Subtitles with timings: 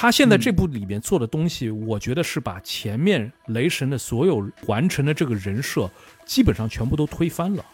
[0.00, 5.90] 他现在这部里面做的东西，我觉得是把前面雷神的所有完成的这个人设，
[6.24, 7.66] 基本上全部都推翻了。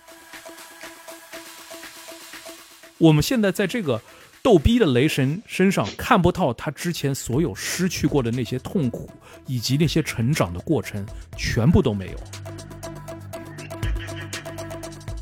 [2.96, 4.00] 我们现在在这个
[4.42, 9.10] 逗逼的雷神身上看不到他之前所有失去过的那些痛苦，
[9.46, 11.04] 以及那些成长的过程，
[11.36, 12.18] 全部都没有。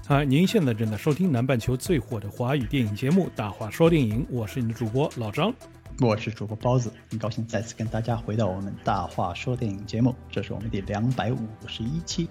[0.07, 5.53] 啊，您现在正在收听南半球最火的华语电影节目《大话说电影》，我是你的主播老张。
[6.01, 12.29] 我是主播包子，很高兴再次跟大家回到我们大话说电影节目，这是我们第两百五十一期。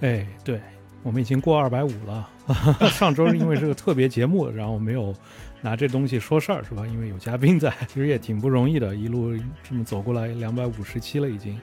[0.00, 0.60] 哎，对，
[1.02, 2.28] 我们已经过二百五了。
[2.92, 5.14] 上周是因为是个特别节目，然后没有
[5.60, 6.86] 拿这东西说事儿，是吧？
[6.86, 11.60] 因为有嘉宾在，其实也挺不容易的，一路这么走过来，两百五十期了已经。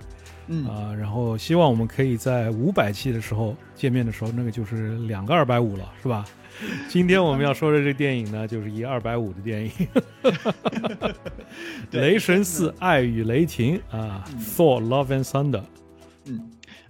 [0.48, 0.66] 嗯。
[0.68, 6.26] 啊，然后希望我们可以在五百期的时候见面的时候，那个就是两个二百五了，是吧？
[6.90, 9.72] 今天我们要说的这电影呢，就是一二百五的电影，
[11.92, 14.26] 《雷神四：爱与雷霆》啊，
[14.58, 15.59] 《Thor: Love and Thunder》。
[16.26, 16.42] 嗯，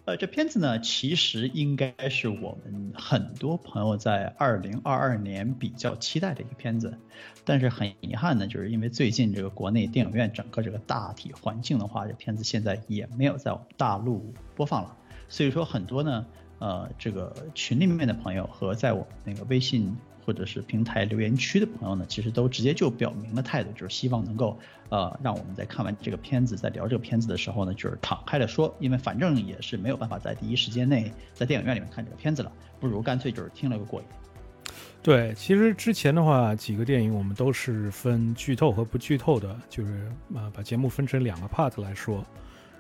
[0.07, 6.97] 呃，这片子呢，其实应该是我们很多朋友在二零二二年比较期待的一个片子，
[7.43, 14.95] 但是很遗憾呢，就是因为最近这个国内电影院整个这个大体环境的话，这片子现在也没有在我们大陆播放了，
[15.27, 16.25] 所以说很多呢。
[16.59, 19.95] 呃，这个群里面的朋友和在我们那个微信
[20.27, 34.07] 或者是平台留言区的朋友呢，其实都直接就表明了态度，就是希望能够呃，让我们在看完这个片子，在聊这个片子的时候呢，就是敞开了说，因为反正也是没有办法在第一时间内在电影院里面看这个片子了，不如干脆就是听了个过瘾。
[35.01, 42.21] 对，其实之前的话，几个电影我们都是分剧透和不剧透的，就是啊，把节目分成两个 part 来说。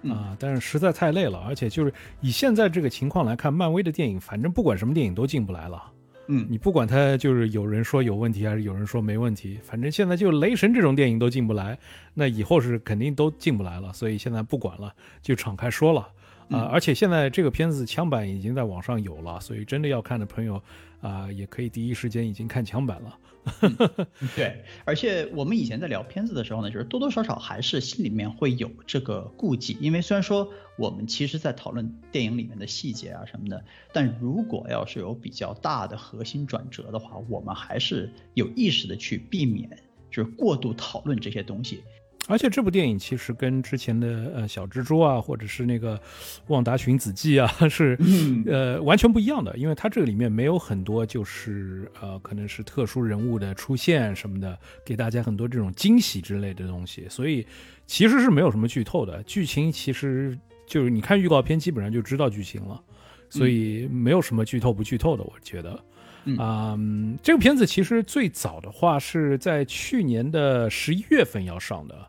[0.09, 5.91] 啊，但是实在太累了，而且就是以现在这个情况来看，漫威的电影，反正不管什么电影都进不来了。
[6.27, 11.77] 嗯，你不管他就是有人说有问题，还是有人说没问题，反正现在就雷神这种电影都进不来，
[12.13, 13.93] 那以后是肯定都进不来了。
[13.93, 16.07] 所以现在不管了，就敞开说了。
[16.49, 20.61] 啊，而且现在这个片子枪版已经在网上有了，所以真的要看的朋友
[21.01, 23.17] 啊，也可以第一时间已经看枪版了。
[24.35, 33.63] 对，而且我们以前在聊片子的时候呢，就是多多少少还是心里面会有这个顾忌，因为虽然说我们其实在讨论电影里面的细节啊什么的，
[33.93, 39.69] 但如果要是有比较大的核心转折的话，我们还是有意识的去避免，
[40.11, 41.81] 就是过度讨论这些东西。
[42.27, 45.99] 而且这部电影其实跟之前的呃小蜘蛛啊，或者是那个
[46.47, 47.97] 旺达寻子记啊，是
[48.45, 57.47] 呃完全不一样的，因为它这个里面没有很多就是呃可能是特殊人物的出现什么的，给大家很多这种惊喜之类的东西，所以
[57.85, 59.23] 其实是没有什么剧透的。
[59.23, 62.83] 剧情其实就是你看预告片基本上就知道剧情了，
[63.29, 65.79] 所以没有什么剧透不剧透的，我觉得。
[66.37, 66.77] 啊，
[67.23, 72.05] 这个片子其实最早的话是在去年的十一月份要上的。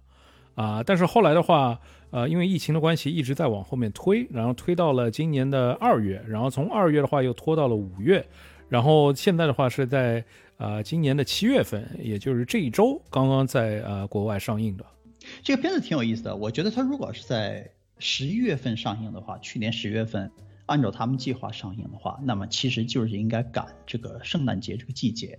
[0.59, 1.79] 啊，但是后来的话，
[2.11, 8.27] 呃，因为疫情的关系，一直在往后面推，然后推到了今年的二月，然后从二月的话又拖到了五月，
[8.69, 10.25] 然后现在的话是在
[10.57, 14.85] 呃今年的七月份，也就是这一周刚刚在呃国外上映的。
[15.45, 17.71] 这个片子挺有意思的，我觉得它如果是在
[18.01, 20.29] 十一月份上映的话，去年十月份
[20.67, 25.39] 按照他们计划上映的话，那么其实就是应该赶这个圣诞节这个季节。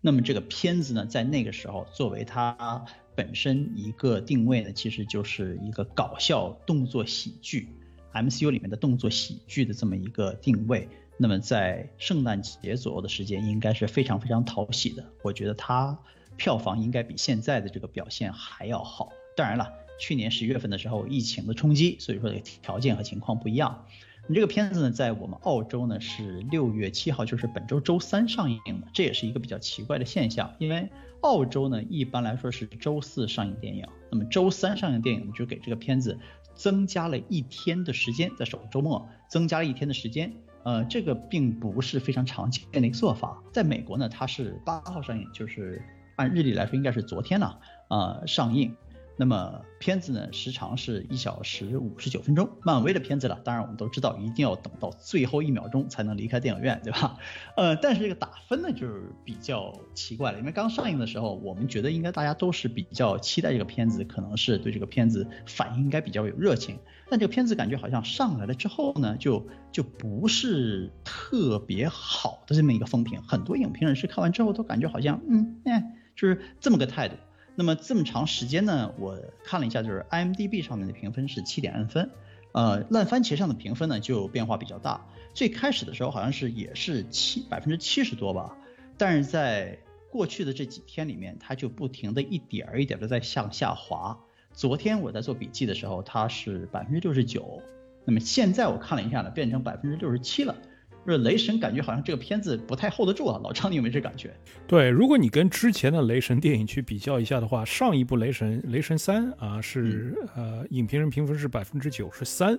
[0.00, 2.84] 那么这个片子呢，在那个时候作为它。
[3.20, 7.68] 本身一个定位呢，其实就是一个搞笑动作喜剧
[8.14, 10.88] ，MCU 里面的动作喜剧的这么一个定位。
[11.18, 15.04] 那么在圣诞节左右的时间，应该是非常非常讨喜的。
[15.22, 15.98] 我觉得它
[16.38, 19.12] 票房应该比现在的这个表现还要好。
[19.36, 22.32] 当然了，去年十一月份的时候疫情的冲击，所以说
[22.62, 23.84] 条件和情况不一样。
[24.28, 30.88] 你这个片子呢，在我们澳洲呢是六月七号，就是本周周三上映的，这也是一个比较奇怪的现象，因为。
[31.22, 36.18] 澳洲呢，一般来说是周四上映电影，那么周三上映电影就给这个片子
[36.54, 40.32] 增加了一天的时间，在首周末增加了一天的时间。
[40.62, 43.42] 呃，这个并不是非常常见的一个做法。
[43.52, 45.82] 在美国呢，它是八号上映，就是
[46.16, 48.74] 按日历来说应该是昨天了啊上映。
[49.20, 53.38] 那么片子呢，时长是一小时五十九分钟，漫威的片子了。
[53.44, 57.18] 当然我们都知道，一定要等到最后一秒钟才能离开电影院，对吧？
[57.54, 66.78] 呃，但是这个打分呢，就是比较奇怪了，因为刚上映的时候，我们觉得应该大家都是比较期待这个片子，可能是对这个片子反应应该比较有热情。
[67.10, 77.16] 但这个片子感觉好像上来了之后呢，就就不是特别好的这么一个风评，很多影评人士看完之后都感觉好像，嗯，哎，就是这么个态度。
[77.60, 82.10] 那么这么长时间呢，我看了一下，就是 IMDB 上面的评分是七点二分，
[82.52, 85.06] 呃，烂番茄上的评分呢就变化比较大。
[85.34, 88.56] 最开始的时候好像是也是七百分之七十多吧，
[88.96, 89.78] 但是在
[90.10, 94.18] 过去的这几天里面，它就不停的一点儿一点的在向下滑。
[94.54, 97.60] 昨天我在做笔记的时候，它是百分之六十九，
[98.06, 100.56] 那么现在我看了一下呢，变成百分之六十七了。
[101.06, 104.34] 就是雷神感觉好像这个片子不太 hold 得住啊，老张你有没有这感觉？
[104.66, 112.58] 对，如果你跟之前的雷神电影去比较一下的话，上一部雷神雷神三啊是呃影评人评分是百分之九十三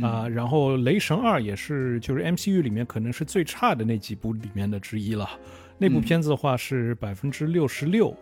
[0.00, 5.28] 啊，然后雷神二也是就是 MCU 里面可能是最差的那几部里面的之一了，
[5.76, 8.16] 那部片子的话是百分之六十六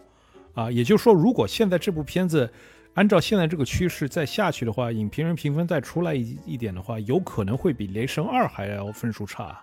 [0.54, 2.50] 啊，也就是说如果现在这部片子。
[2.94, 9.58] 按照现在这个趋势再下去的话，影评人评分再出来一一点的话，有可能会比《雷神二》还要分数差，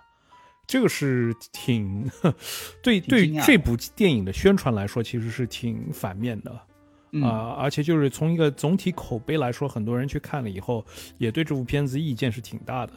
[0.66, 2.10] 这个是挺
[2.82, 6.50] 对对这部电影的宣传来说，其实是挺反面的
[7.22, 7.54] 啊！
[7.56, 10.84] 而且就是从一个总体口碑来说，很多人去看了以后，
[11.16, 12.92] 也对这部片子意见是挺大的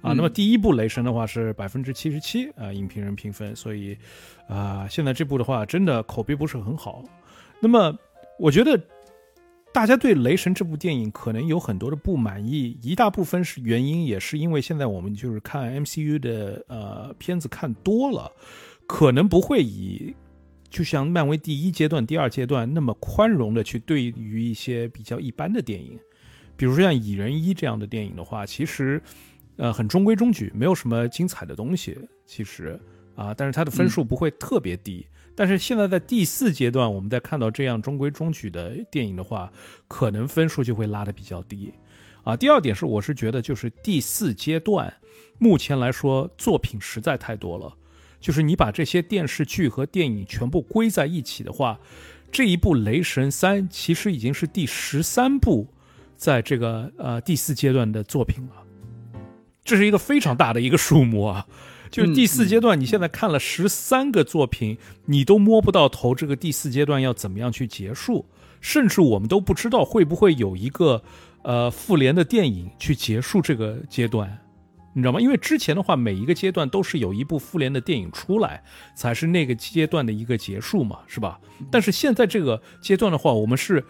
[0.00, 0.12] 啊。
[0.12, 3.96] 那么第一部《雷神》的话是百分之七十七啊，影评人评分，所以
[4.48, 7.04] 啊，现在这部的话真的口碑不是很好。
[7.60, 7.96] 那么
[8.40, 8.76] 我觉得。
[9.78, 18.28] 大家对《雷神》这部电影可能有很多的不满意，一大部分是原因，也是因为现在我们就是看 MCU 的呃片子看多了，
[18.88, 20.12] 可能不会以
[20.68, 25.96] 就像漫威第一阶段、第二阶段那么宽容的去对于一些比较一般的电影，
[26.56, 29.00] 比如说像《蚁人一》这样的电影的话，其实
[29.58, 31.96] 呃很中规中矩，没有什么精彩的东西，
[32.26, 32.76] 其实
[33.14, 35.06] 啊，但是它的分数不会特别低。
[35.38, 39.52] 但是现在在第四阶段，我们在看到这样中规中矩的电影的话，
[39.86, 41.72] 可能分数就会拉得比较低，
[42.24, 42.36] 啊。
[42.36, 44.92] 第二点是，我是觉得就是第四阶段，
[45.38, 47.72] 目前来说作品实在太多了，
[48.18, 51.78] 就是你把这些电视剧和电影全部归在一起的话，
[52.32, 55.68] 这一部《雷神三》其实已经是第十三部，
[56.16, 58.64] 在这个呃第四阶段的作品了，
[59.62, 61.46] 这是一个非常大的一个数目啊。
[61.90, 66.14] 就是第四阶段，你现在看了十三个作品，你都摸不到头。
[66.14, 68.26] 这个第四阶段要怎么样去结束？
[68.60, 71.02] 甚至我们都不知道会不会有一个
[71.42, 74.38] 呃复联的电影去结束这个阶段，
[74.92, 75.20] 你知道吗？
[75.20, 78.62] 因为之前的话，每一个阶段都是有一部复联的电影出来，
[78.96, 81.38] 才是那个阶段的一个结束嘛，是吧？
[81.70, 83.84] 但是现在这个阶段的话，我们是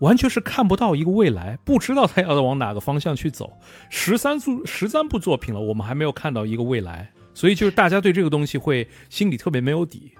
[0.00, 3.52] 完全是看不到一个未来，不知道他要往哪个方向去走。
[3.88, 7.12] 十三部十三部作品了，我们还没有看到一个未来。
[7.34, 10.12] 所以就是大家对这个东西会心里特别没有底。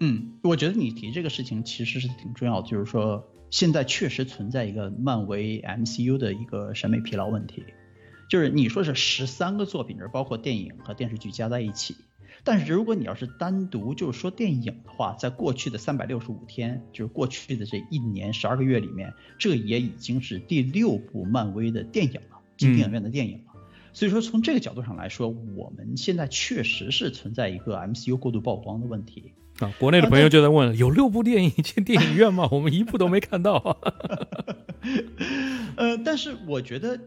[0.00, 7.64] 嗯，我觉得你提这个事情其实是挺重要的，就是说现在确实存在一个漫威 MCU 的一个审美疲劳问题。
[8.30, 11.96] 就是你说是十三个作品，是包括电影和电视剧加在一起，
[12.44, 23.42] 但是如果你要是单独就是说电影的话，在过去的三百六十五天，就是过去的这一年十二个月里面，这也已经是第六部漫威的电影了，进电影院的电影。
[23.92, 29.72] 所以说，从这个角度上来说，我们现在确实是存在一个 MCU 过度曝光的问题啊。
[29.78, 32.48] 国内的朋友就在问：有六部电影进电影院吗？
[32.52, 33.78] 我们一部都没看到。
[35.76, 36.98] 呃，但是我觉得。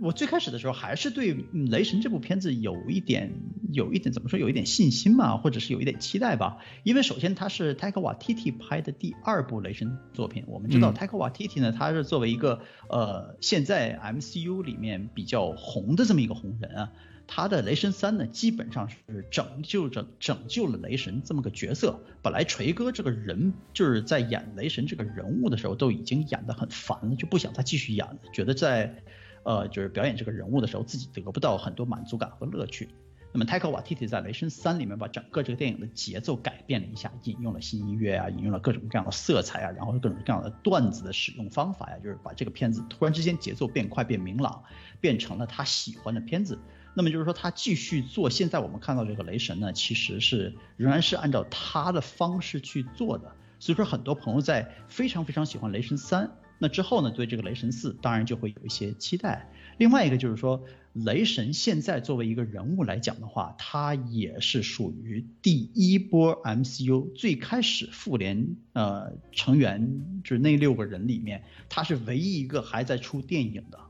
[0.00, 1.34] 我最开始的时候还是对
[1.70, 3.32] 《雷神》这部片子有一点，
[3.70, 6.58] 有一点怎么说，有一点信心嘛，或者是有一点期待吧。
[6.82, 16.92] 因为首先它是泰克瓦蒂蒂拍的第二部雷神作品，我们知道泰克瓦蒂蒂呢，他是作为一个呃现在 MCU 里面比较红的这么一个红人啊，
[17.26, 18.96] 他的《雷神三》呢基本上是
[19.30, 22.00] 拯救着拯救了雷神这么个角色。
[22.22, 29.02] 本来锤哥这个人就是在演雷神这个人物的时候都已经演得很烦了，就不想再继续演了，觉得在。
[29.44, 32.88] 呃，就是表演这个人物的时候，自己得不到很多满足感和乐趣。
[33.34, 44.62] 那么泰克瓦蒂蒂在《雷神三》里面把整个这个电影的节奏改变了一下，引用了新音乐啊，引用了各种各样的色彩啊，然后各种各样的段子的使用方法呀，就是把这个片子突然之间节奏变快变明朗，
[45.00, 46.58] 变成了他喜欢的片子。
[46.94, 53.34] 那么就是说他继续做现在我们看到这个雷神呢，其实是仍然是按照他的方式去做的。
[53.58, 56.30] 所以说很多朋友在非常非常喜欢雷神三。
[56.62, 57.10] 那之后呢？
[57.10, 59.50] 对这个雷神四，当然就会有一些期待。
[59.78, 73.80] 另外一个就是说，雷神现在作为一个人物来讲的话，他也是属于第一波 MCU 最开始复联呃成员，就是那六个人里面，他是唯一一个还在出电影的，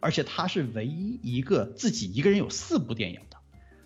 [0.00, 3.36] 而且他是唯一一个自己一个人有四部电影的。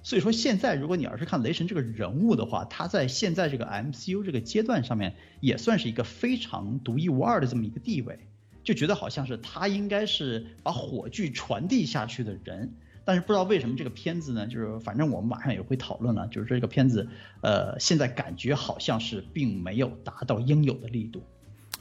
[0.03, 8.19] 所以说，现在如果你要是看雷神这个人物的话，他在现在这个 MCU 这个阶段上面，也算是一个非常独一无二的这么一个地位。
[8.63, 12.71] 就觉得好像是他应该是把火炬传递下去的人，
[13.05, 14.47] 但是不知道为什么这个片子呢？
[14.47, 17.09] 就是反正我们马上也会讨论了，就是这个片子，
[17.41, 21.23] 呃，现在感觉好像是并没有达到应有的力度。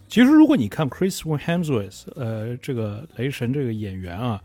[0.08, 4.42] 其实如果你看 Chris Hemsworth，呃，这个雷神这个演员啊，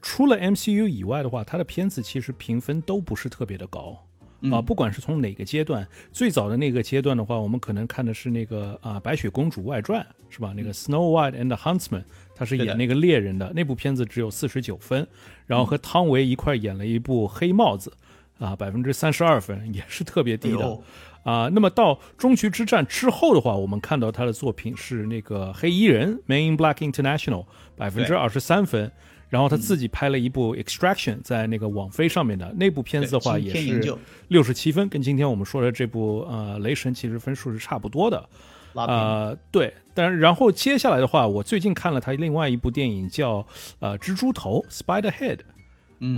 [0.00, 3.98] 除了 MCU 以外的话，他的片子其实评分都不是特别的高
[4.52, 10.00] 啊，不管是从哪个阶段，最早的那个阶段的话，我们可能看的是那个啊《白雪公主外传》，
[10.34, 10.52] 是吧？
[10.56, 15.06] 那个 Snow White and the Huntsman，他是演那个猎人的那部片子，只有四十九分，
[15.46, 17.92] 然后和汤唯一块演了一部黑帽子，
[18.38, 20.78] 啊，百分之三十二分，也是特别低的。
[21.24, 27.44] 啊，那么到终局之战之后的话，我们看到他的作品是那个黑衣人 Man in Black International，
[27.76, 28.92] 百分之二十三分。
[29.36, 38.26] 然后他自己拍了一部 Extraction，在那个网飞上面的那部片子的话，也是六十七分，跟今天我们说的这部呃雷神其实分数是差不多的。
[38.72, 43.46] 呃，对，但然后接下来的话，我最近看了他另外一部电影叫
[43.78, 45.40] 呃蜘蛛头 Spider Head。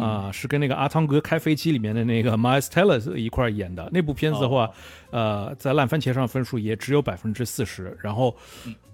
[0.01, 4.69] 啊，是跟那个阿汤哥开飞机里面的那个 Miles Teller 一块演的那部片子的话，
[5.11, 8.37] 呃，在烂番茄上分数也只有百分之四十，然后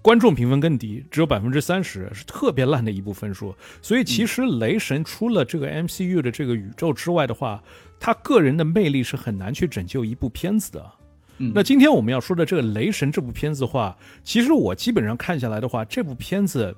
[0.01, 3.55] 观众评分更低，只有百分之三十，是特别烂的一部分数。
[3.81, 7.63] 所以其实雷神除了这个 MCU 的这个宇宙之外的话，
[7.99, 10.91] 他个人的魅力是很难去拯救一部片子的。
[11.37, 16.75] 那今天我们要说的这个雷神这部片子的话，其实我基本上看下来的话，这部片子。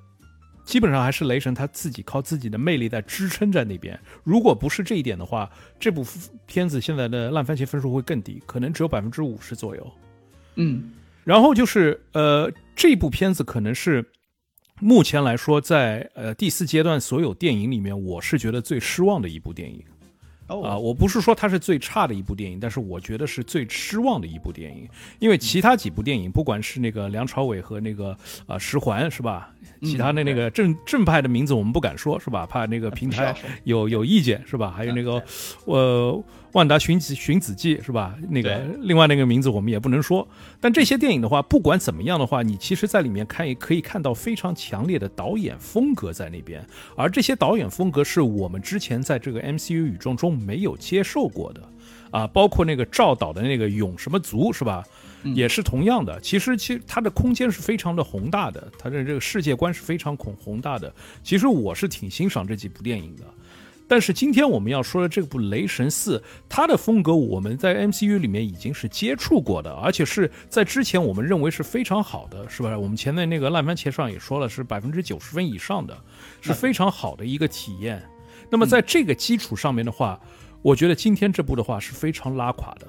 [0.67, 3.97] 基本上还是雷神他自己靠自己的魅力在支撑在那边。
[4.25, 6.05] 如果不是这一点的话，这部
[6.45, 9.91] 片子现在的烂番茄分数会更低，可能只有百分之五十左右。
[10.55, 10.91] 嗯，
[11.23, 14.05] 然后就是呃，这部片子可能是
[14.81, 19.81] 目前来说在呃第四阶段所有电影里面，我是觉得最失望的一部电影。
[20.47, 24.87] 啊，我不是说它是最差的一部电影，但是我觉得是最失望的一部电影，
[25.19, 29.53] 因为其他几部电影，不管是那个梁朝伟和那个啊石环是吧？
[29.81, 32.45] 其他的那个正正派的名字我们不敢说，是吧？
[32.45, 34.73] 怕那个平台有有意见，是吧？
[34.75, 35.21] 还有那个，
[35.65, 38.15] 呃，万达寻子寻子记是吧？
[38.29, 40.27] 那个另外那个名字我们也不能说。
[40.59, 46.65] 但这些电影的话，不管怎么样的话，你其实在里面看也可以看到非常强烈的导演风格在那边，
[46.95, 51.61] 而这些导演风格是我们之前在这个 MCU 宇宙中没有接受过的，
[52.11, 54.83] 啊，包括那个赵导的那个勇什么族是吧？
[55.23, 60.93] 也是同样的，其实其实它的空间是非常的宏大的，它的这个世界观是非常宏宏大的。
[61.23, 63.23] 其实我是挺欣赏这几部电影的，
[63.87, 72.77] 但是今天我们要说的这部《雷神四》，它的风格我们在 MCU 里面已经是接触过的，而且是在之前我们认为是非常好的，是吧？
[72.77, 75.97] 我们前面那个烂番茄上也说了，是百分之九十分以上的，
[76.41, 78.01] 是非常好的一个体验。
[78.49, 80.19] 那么在这个基础上面的话，
[80.61, 82.87] 我觉得今天这部的话是非常拉垮的。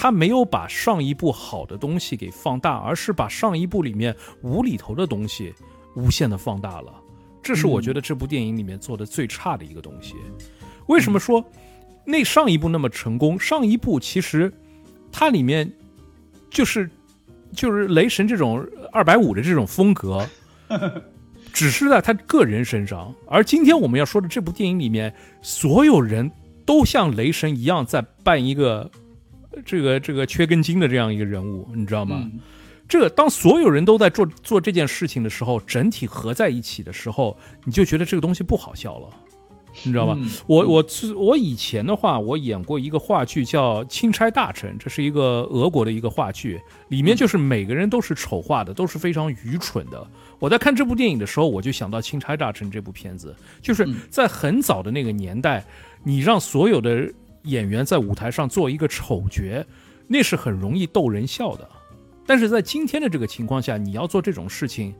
[0.00, 5.52] 他没有把上一部好的东西给放大，而是把上一部里面无厘头的东西
[5.96, 6.94] 无限的放大了。
[7.42, 10.14] 这是我觉得这部电影里面做的最差的一个东西。
[10.86, 11.44] 为什么说
[12.04, 13.40] 那上一部那么成功？
[13.40, 14.52] 上一部其实
[15.10, 15.68] 它里面
[16.48, 16.88] 就是
[17.52, 20.24] 就是雷神这种二百五的这种风格，
[21.52, 23.12] 只是在他个人身上。
[23.26, 25.12] 而今天我们要说的这部电影里面，
[25.42, 26.30] 所有人
[26.64, 28.88] 都像雷神一样在扮一个。
[29.64, 32.30] 这个这个缺根筋的这样一个人物，你知道吗？
[32.88, 39.10] 这个当所有人都在做做这件事情的时候，整体合在一起的时候，你就觉得这个东西不好笑了，
[39.84, 40.18] 你知道吗？
[40.46, 40.84] 我我
[41.14, 50.06] 我以前的话，我演过一个话剧叫《钦差大臣》，这是一个俄国的一个话剧，里面就是每个人都是丑化的，都是非常愚蠢的。
[50.38, 55.62] 我在看这部电影的时候，我就想到《钦差大臣》这部片子，就是在很早的那个年代，
[56.02, 57.12] 你让所有的。
[57.48, 59.64] 演员在舞台上做一个丑角，
[60.06, 61.68] 那是很容易逗人笑的。
[62.26, 64.94] 但是在今天的这个情况下，你要做这种事情，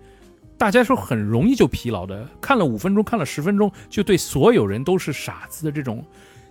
[0.57, 2.26] 大家是很容易就疲劳的。
[2.40, 6.02] 看了五分钟，看了十分钟，就对所有人都是傻子的这种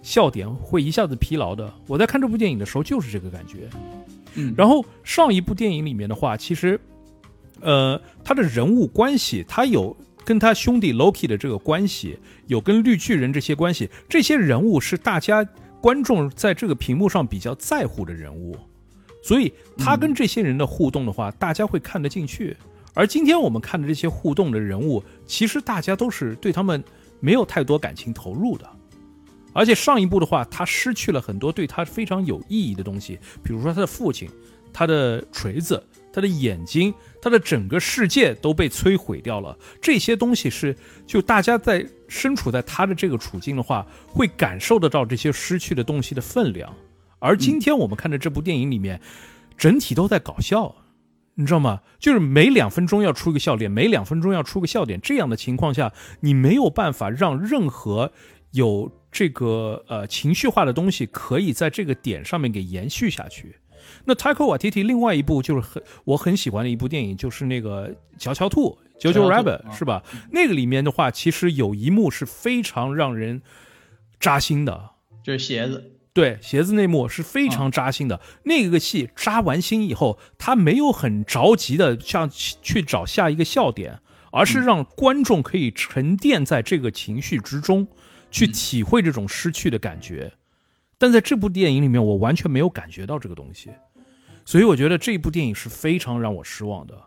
[0.04, 1.74] 笑点会一下子疲劳的。
[1.88, 3.68] 我在看这部电影的时候就是这个感觉。
[4.36, 6.80] 嗯，然后上一部电影里面的话，其实，
[7.60, 15.44] 呃，他的人物关系，他有跟他兄弟 Loki 的这个关系，有跟绿巨人这些关系，这些人物是大家。
[15.82, 18.58] 观众在这个屏幕上比较在乎的人物，
[19.24, 22.56] 所以他跟这些人的互动的话，大家会看得进去。
[22.94, 26.84] 而今天我们看的这些互动的人物，其实大家都是对他们
[27.20, 28.68] 没有太多感情投入的。
[29.54, 34.30] 而且上一部的话，他失去了很多对他非常有意义的东西，比如说他的父亲，
[34.74, 35.82] 他的锤子。
[36.18, 39.56] 他的眼睛，他的整个世界都被摧毁掉了。
[39.80, 46.74] 这些东西是，就大家在身处在他的这个处境的话，会感受得到这些失去的东西的分量。
[47.20, 49.00] 而今天我们看的这部电影里面，
[49.56, 50.74] 整体都在搞笑，
[51.36, 51.82] 你知道吗？
[52.00, 55.00] 就是每两分钟要出个笑点，每两分钟要出个笑点。
[55.00, 58.12] 这样的情况下，你没有办法让任何
[58.54, 63.58] 有这个呃情绪化的东西可以在这个点上面给延续下去。
[64.08, 70.02] 那泰克瓦提提另外一部就是很我很喜欢的一部电影，就是那个《乔乔兔》（Jojo Rabbit） 是吧？
[70.32, 73.42] 那个里面的话，其实有一幕是非常让人
[74.18, 75.92] 扎心的，就是鞋子。
[76.14, 78.22] 对，鞋子那幕是非常扎心的。
[78.44, 84.00] 那个戏扎完心以后，他没有很着急的像去找下一个笑点，
[84.32, 87.88] 而是让观众可以沉淀在这个情绪之中，
[88.32, 90.32] 去体会这种失去的感觉。
[90.98, 93.70] 但在这部电影里面，我完全没有感觉到这个东西，
[94.48, 96.98] 所以我觉得这部电影是非常让我失望的。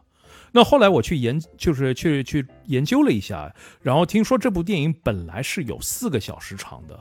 [0.53, 7.01] 那后来我去研，就是去去研究了一下，然后听说这部电影本来是有四个小时长的。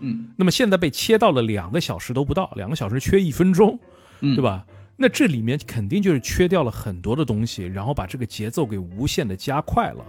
[0.00, 3.80] 嗯，那么现在被切到了两个小时都不到，两个小时缺一分钟，
[4.20, 4.66] 对吧？
[4.98, 10.04] 那这里面肯定就是缺掉了很多的东西，然后把这个节奏给无限的加快了。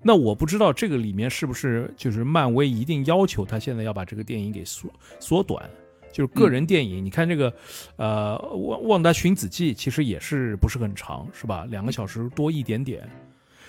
[0.00, 5.68] 那我不知道这个里面是不是就是漫威一定要求他现在要把这个电影给缩缩短，
[6.12, 7.04] 就是个人电影。
[7.04, 7.52] 你看这个，
[7.96, 11.66] 呃，《旺旺达寻子记》其实也是不是很长，是吧？
[11.70, 13.08] 两个小时多一点点。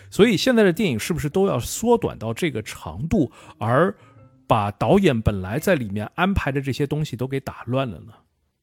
[0.10, 3.96] 所以现在的电影是不是都要缩短到这个长度，而？
[4.48, 8.13] 把导演本来在里面安排的这些东西都给打乱了呢。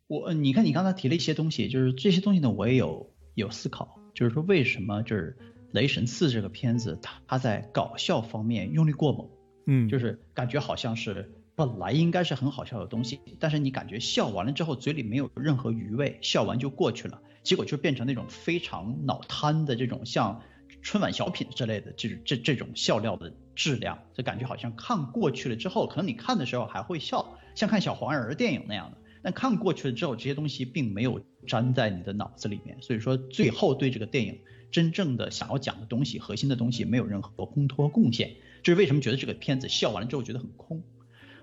[0.09, 5.37] 我，你看你刚才提了一些东西，就是这些东西呢，我也有有思考，就是说为什么就是
[5.71, 9.29] 《雷神四》这个片子，它它在搞笑方面用力过猛，
[9.69, 20.41] 嗯，就是感觉好像是本来应该是很好笑的东西，但是你感觉笑完了之后嘴里没有任何余味，笑完就过去了，结果就变成那种非常脑瘫的这种像。
[20.83, 28.99] 春晚小品之类的，这这这种笑料的质量，就感觉好像看过去了之后，可能你看的时候还会笑，像看小黄人电影那样的。
[29.21, 34.39] 但看过去了之后，这些东西并没有粘在你的脑子里面，所以说最后对这个电影
[34.71, 38.37] 真正的想要讲的东西、核心的东西没有任何烘托贡献。
[38.63, 40.85] 这是为什么觉得这个片子笑完了之后觉得很空。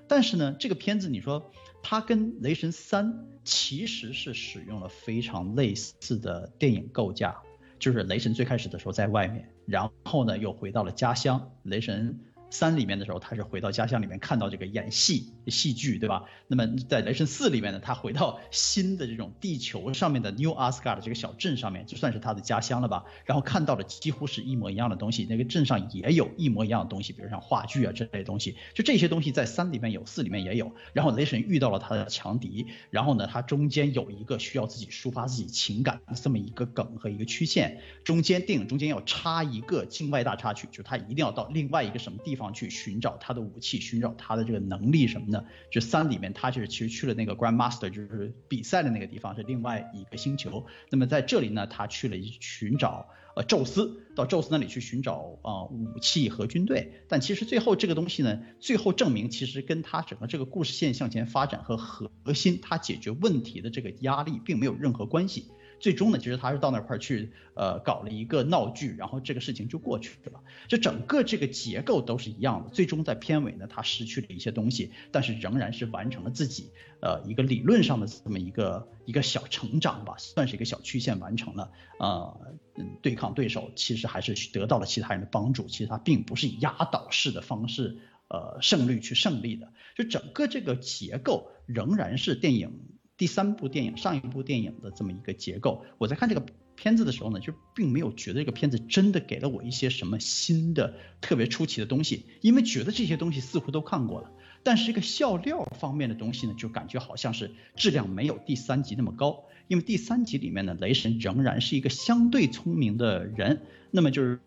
[0.07, 7.35] 但是呢，这个片子你说它跟《雷神三》其实是使用了非常类似的电影构架。
[7.79, 11.51] 就是雷神最开始的时候在外面，然后呢又回到了家乡。
[11.63, 12.17] 雷神。
[12.53, 16.25] 三里面的时候，他是回到家乡里面看到这个演戏戏剧，对吧？
[16.47, 23.05] 那么在雷神四里面呢，他回到新的这种地球上面的 New Asgard 这个小镇上面，就算是他的家乡了吧？
[23.25, 30.71] 然后看到了几乎是一模一样的东西，那个镇上也有一模一样的东西，比如像话剧啊这类东西，就这些东西在三里面有，四里面也有。
[30.93, 42.42] 然后雷神遇到了他的强敌，然后呢，他中间有一个需要自己抒发自己情感的这么一个梗和一个曲线，中间电影中间要插一个境外大插曲，就他一定要到另外一个什么地方。
[42.51, 45.45] 去寻找他的武器，寻找他的这个能力什么的。
[45.71, 50.65] 就三里面，他就是其实去了那个 Grandmaster，就是比赛的那个地方，是另外一个星球。
[50.89, 57.03] 那么在这里呢，他去了寻找呃宙斯，到宙斯那里去寻找啊武器和军队。
[57.07, 65.45] 但其实最后这个东西呢，最后证明其实跟他整个这个故事线向前发展和核心他解决问题的这个压力并没有任何关系。
[65.83, 70.39] 最终呢，其实他是到那块儿去，呃，搞了一个闹剧，然后这个事情就过去了。
[70.69, 72.69] 就整个这个结构都是一样的。
[72.69, 81.69] 最终在片尾呢，他失去了一些东西，但是仍然是完成了自己，呃，一个理论上的这么一个一个小成长吧，算是一个小曲线完成了。
[81.99, 87.97] 呃，嗯，对抗对手其实还是得到了其他人的帮助，其实他并不是以压倒式的方式，
[88.29, 89.73] 呃，胜率去胜利的。
[89.97, 92.71] 就整个这个结构仍然是电影。
[93.17, 96.43] 第三部电影，上一部电影的这么一个结构，我在看这个
[96.75, 104.31] 片子的时候呢，就并没有觉得这个片子真的给了我一些什么新的、特别出奇的东西，因为觉得这些东西似乎都看过了。
[104.63, 114.39] 但是这个笑料方面的东西呢，就感觉好像是质量没有第三集那么高，因为第三集里面呢，雷神仍然是一个相对聪明的人，那么就是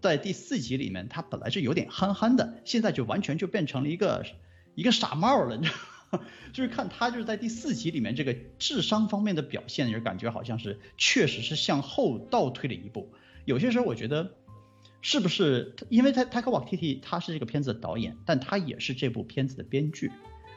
[0.00, 4.24] 在第四集里面，他本来是有点憨憨的，现在就完全就变成了一个
[4.74, 5.76] 一个傻帽了，你知道。
[6.52, 13.12] 就是看他就是在第四集里面这个智商方面的表现，就感觉好像是确实是向后倒退了一步。
[13.44, 14.32] 有些时候我觉得
[15.02, 20.10] 是不是因为他他克瓦提提他是这个片子的导演，但他也是这部片子的编剧，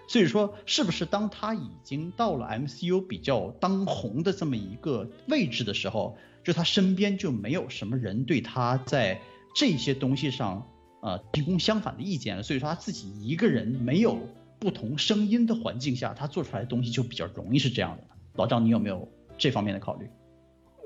[0.07, 9.19] 所以说是不是当他已经到了 MCU 比较当红的这么一个位置的时候，就他身边就没有什么人对他在
[9.53, 10.65] 这些东西上
[11.01, 14.17] 呃提供相反的意见了，所以说他自己一个人没有。
[14.59, 18.03] 不同声音的环境下，他做出来的东西就比较容易是这样的。
[18.35, 20.07] 老张，你有没有这方面的考虑？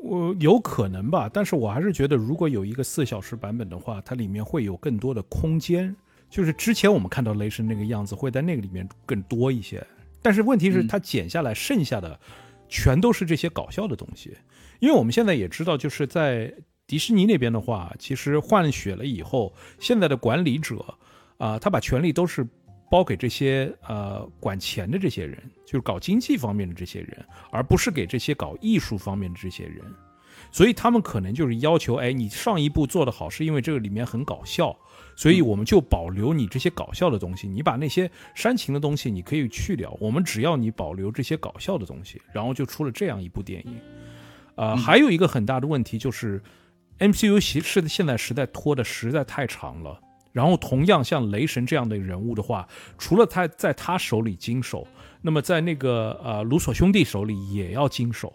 [0.04, 5.96] 我有可能吧，但是我还是觉得，如果有一个四小时版本的话，它里面会有更多的空间。
[6.30, 9.86] 就是之前我们看到雷神那个样子，会在那个里面更多一些。
[10.22, 12.20] 但是问题是，它剪下来剩下的
[12.68, 14.36] 全都是这些搞笑的东西。
[14.80, 16.54] 因为我们现在也知道，就是在
[16.88, 20.84] 迪士尼那边的话，其实换血了以后，现在的管理者
[21.38, 22.48] 啊，他把权力都是。
[22.92, 29.82] 包给这些呃管钱的这些人，就是搞经济方面的这些人，而不是给这些搞艺术方面的这些人。
[30.52, 34.76] 所以他们可能就是要求，哎，你上一部做得好，是因为这个里面很搞笑，
[35.16, 43.80] 所以我们就保留你这些搞笑的东西，你把那些煽情的东西你可以去掉，我们只要你保留这些搞笑的东西，然后就出了这样一部电影。
[44.56, 46.42] 啊，还有一个很大的问题就是
[47.00, 49.98] ，MCU 其实现在实在拖的实在太长了。
[50.32, 52.68] 然后同样像雷神这样的人物的话，
[52.98, 54.88] 除了他在他手里经手，
[55.22, 58.34] 那么在那个呃卢索兄弟手里也要经手。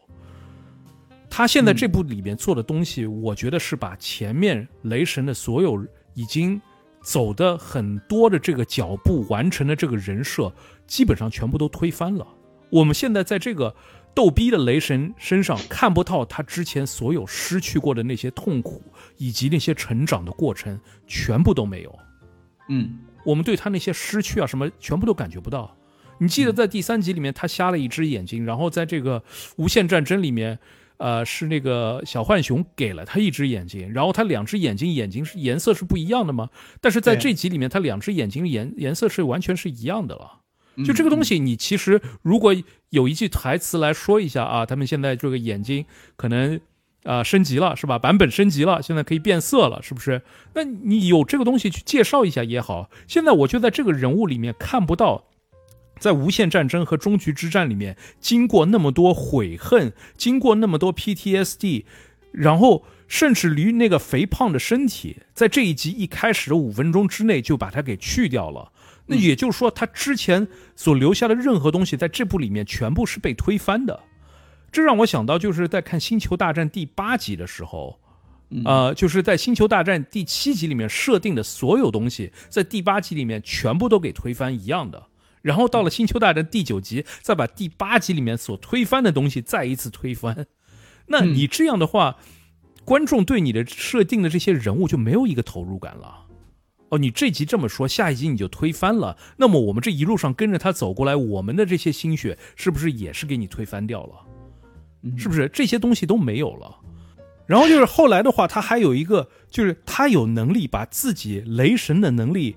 [1.29, 6.61] 他现在这部里面做的东西，我觉得是把前面雷神的所有已经
[7.03, 10.53] 走的很多的这个脚步完成的这个人设，
[10.87, 12.27] 基本上全部都推翻了。
[12.71, 13.75] 我们现在在这个。
[14.17, 18.83] 逗逼的雷神身上看不到他之前所有失去过的那些痛苦，
[19.19, 21.99] 以及那些成长的过程，全部都没有。
[22.71, 25.77] 嗯，我们对他那些失去啊什么，全部都感觉不到。
[26.19, 29.23] 你记得在第三集里面，他瞎了一只眼睛，然后在这个
[29.57, 30.59] 无限战争里面，
[30.97, 36.49] 呃，是那个小浣熊给了他一只眼睛，然后他两只眼睛眼睛是颜色是不一样的吗？
[36.81, 40.41] 但是在这集里面，他两只眼睛颜颜色是完全是一样的了。
[40.85, 42.55] 就这个东西，你其实如果
[42.91, 45.87] 有一句台词来说一下啊，他们现在这个眼睛
[46.17, 46.61] 可能
[47.05, 47.99] 啊升级了，是吧？
[47.99, 50.23] 版本升级了，现在可以变色了，是不是？
[50.55, 52.91] 那你有这个东西去介绍一下也好。
[53.07, 55.25] 现在我就在这个人物里面看不到，
[55.99, 61.85] 在无限战争和终局之战里面，经过那么多悔恨，经过那么多 PTSD，
[62.33, 68.73] 然后甚至于那个肥胖的身体，在这一集一开始的五分钟之内就把它给去掉了。
[69.07, 74.01] 那也就是说，他之前所留下的任何东西，在这部里面全部是被推翻的。
[74.73, 78.01] 这让我想到，就是在看《星球大战》第八集的时候，
[78.65, 85.07] 呃，就是在《星球大战》第七集里面设定的所有东西，在第八集里面全部都给推翻一样的。
[85.41, 90.47] 然后到了《星球大战》第九集，再把第八集里面所推翻的东西再一次推翻。
[91.07, 92.17] 那你这样的话，
[92.85, 96.26] 观众对你的设定的这些人物就没有一个投入感了。
[96.91, 104.15] 哦，你这集这么说，下一集你就推翻了，那么我们这一路上跟着他走过来，我们的这些心血是不是也是给你推翻掉了？
[105.17, 106.77] 是不是这些东西都没有了？
[107.47, 112.57] 然后就是后来的话，他还有一个，就是他有能力把自己雷神的能力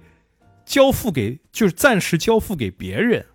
[0.65, 3.26] 交付给，就是暂时交付给别人，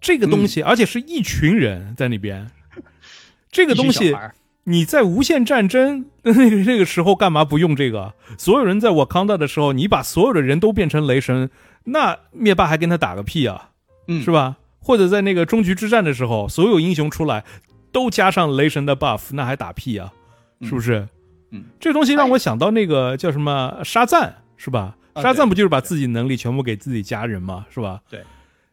[0.00, 2.50] 这个东西，而且是一群人在那边，
[3.52, 4.14] 这个东西。
[4.68, 8.12] 你在无限战争那个 那个时候干嘛不用这个？
[8.36, 11.48] 所有人在我康达的时候，你把所有的人都变成雷神，
[11.84, 13.70] 那灭霸还跟他打个屁啊？
[14.08, 14.56] 嗯，是吧？
[14.80, 17.44] 或者在那个终局之战的时候，所有英雄出来
[17.92, 20.12] 都加上雷神的 buff，那还打屁啊？
[20.62, 21.06] 是不是？
[21.52, 24.96] 嗯，这东西让我想到那个叫什么沙赞，是吧？
[25.22, 27.64] 沙赞不就是把自己能力全部给自己家人吗？
[27.70, 28.00] 是吧？
[28.10, 28.20] 对。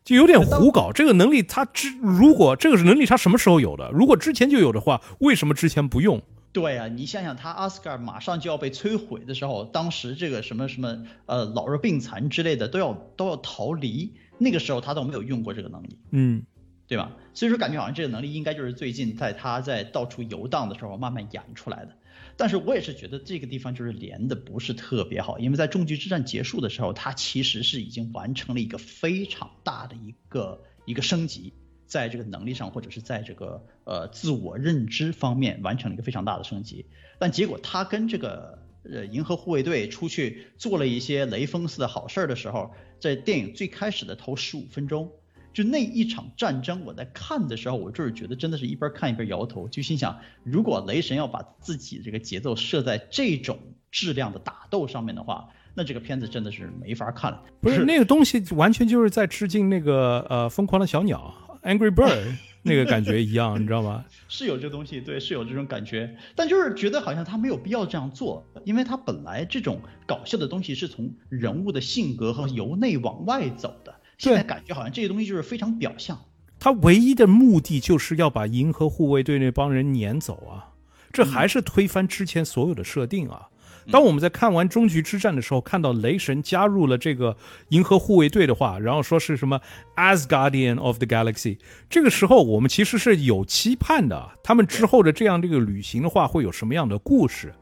[0.04, 3.89] 就有点胡搞，这个能力他之如果这个能力他什么时候有的？
[3.92, 6.22] 如果之前就有的话，为什么之前不用？
[6.52, 16.44] 对啊，你想想他阿斯卡马上就要被摧毁的时候，当时这个什么什么呃老弱病残之类的都要都要逃离，那个时候他都没有用过这个能力，嗯，
[16.88, 17.12] 对吧？
[17.34, 21.98] 所以说感觉好像这个能力应该就是最近在他在到处游荡的时候慢慢演出来的。
[22.36, 31.54] 但是我也是觉得这个地方就是连的不是特别好，因为在终局之战结束的时候，他其实是已经完成了一个非常大的一个一个升级，
[31.86, 36.86] 在这个能力上或者是在这个呃自我认知方面完成了一个非常大的升级。
[37.19, 45.12] 但结果他跟这个呃银河护卫队出去做了一些雷锋似的好事儿的时候，在电影最开始的头十五分钟。
[45.54, 53.60] 就那一场战争，我在看的时候，我就是觉得真的是一边看一边摇头，就心想，如果雷神要把自己这个节奏设在这种
[53.92, 57.42] 质量的打斗上面的话，那这个片子真的是没法看了。
[57.62, 62.36] 不是那个东西，完全就是在致敬那个呃疯狂的小鸟 Angry Bird
[62.66, 64.04] 那个感觉一样，你知道吗？
[64.28, 73.94] 是有这东西，对，是有这种感觉，但就是觉得好像他没有必要这样做，因为他本来这种搞笑的东西是从人物的性格和由内往外走的。
[74.17, 76.19] 现在感觉好像这些东西就是非常表象，
[76.60, 80.71] 他唯一的目的就是要把银河护卫队那帮人撵走啊，
[81.12, 83.49] 这还是推翻之前所有的设定啊。
[83.91, 87.36] 当我们在看完终局之战的时候，看到雷神加入了这个
[87.67, 89.60] 银河护卫队的话，然后说是什么
[89.97, 91.58] As Guardian of the Galaxy，
[91.89, 97.54] 这个时候我们其实是有期盼的，他们之后的这样这个旅行的话会有什么样的故事？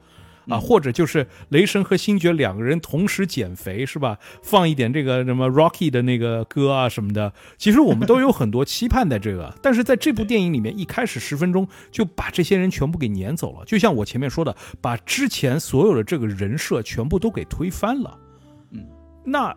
[0.47, 4.17] 啊，或者就是雷神和星爵两个人同时减肥，是吧？
[4.41, 9.55] 放一点这个什么 Rocky 的那个歌啊什么的，其实我们都有很多期盼在这个。
[9.61, 18.17] 但是在这部电影里面，一开始十分钟就把这些人全部给撵走了，就像我前面说的，把之前所有的这个人设全部都给推翻了。
[18.71, 18.85] 嗯，
[19.23, 19.55] 那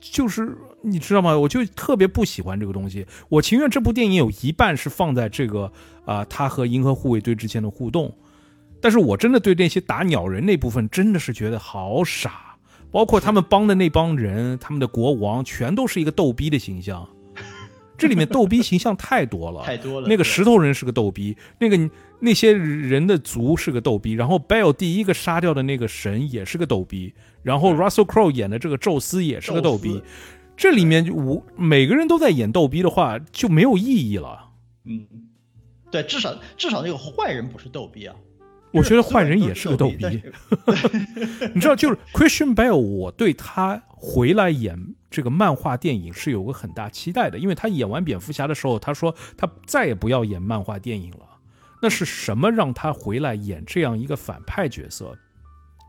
[0.00, 1.36] 就是你知道吗？
[1.36, 3.06] 我就特别不喜欢这个东西。
[3.28, 5.70] 我情愿这部电影有一半是放在这个
[6.04, 8.14] 啊，他和银河护卫队之间的互动。
[8.80, 12.56] 但是我真的对那些打鸟人那部分真的是觉得好傻，
[12.90, 17.08] 包括他们帮的那帮人，他们的国王全都是一个逗逼的形象。
[17.98, 20.08] 这里面逗逼形象太多了，太多了。
[20.08, 27.12] 那个石头人是个逗逼，那个那些人的族是个逗逼，然后 Bell 第一个杀掉的那个神也是个逗逼，
[27.42, 30.02] 然后 Russell Crowe 演的这个宙斯也是个逗逼。
[30.56, 34.48] 这里面我每个人都在演逗逼的话，就没有意义了。
[34.84, 35.06] 嗯，
[35.90, 38.16] 对，至少至少那个坏人不是逗逼啊。
[38.72, 40.04] 我觉得坏人也是个逗逼。
[41.54, 44.94] 你知道，就是 Christian Bale，我对他回来演。
[45.10, 51.26] 这个漫画电影是有个很大期待的，因为他演完蝙蝠侠的时候，他说他再也不要演漫画电影了。
[51.82, 55.18] 那是什么让他回来演这样一个反派角色？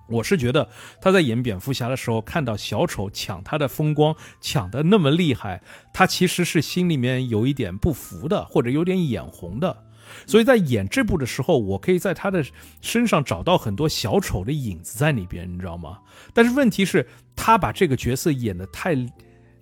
[0.10, 0.68] 我是觉得
[1.00, 5.62] 他在演蝙蝠侠的时候，看到小丑抢他的风光，抢的那么厉害，
[5.94, 9.84] 他其实是心里面有一点不服的，或者有点眼红的。
[10.26, 12.44] 所以在演这部的时候，我可以在他的
[12.82, 16.00] 身上找到很多小丑的影子在里边，你知道吗？
[16.34, 18.96] 但是问题是，他把这个角色演得太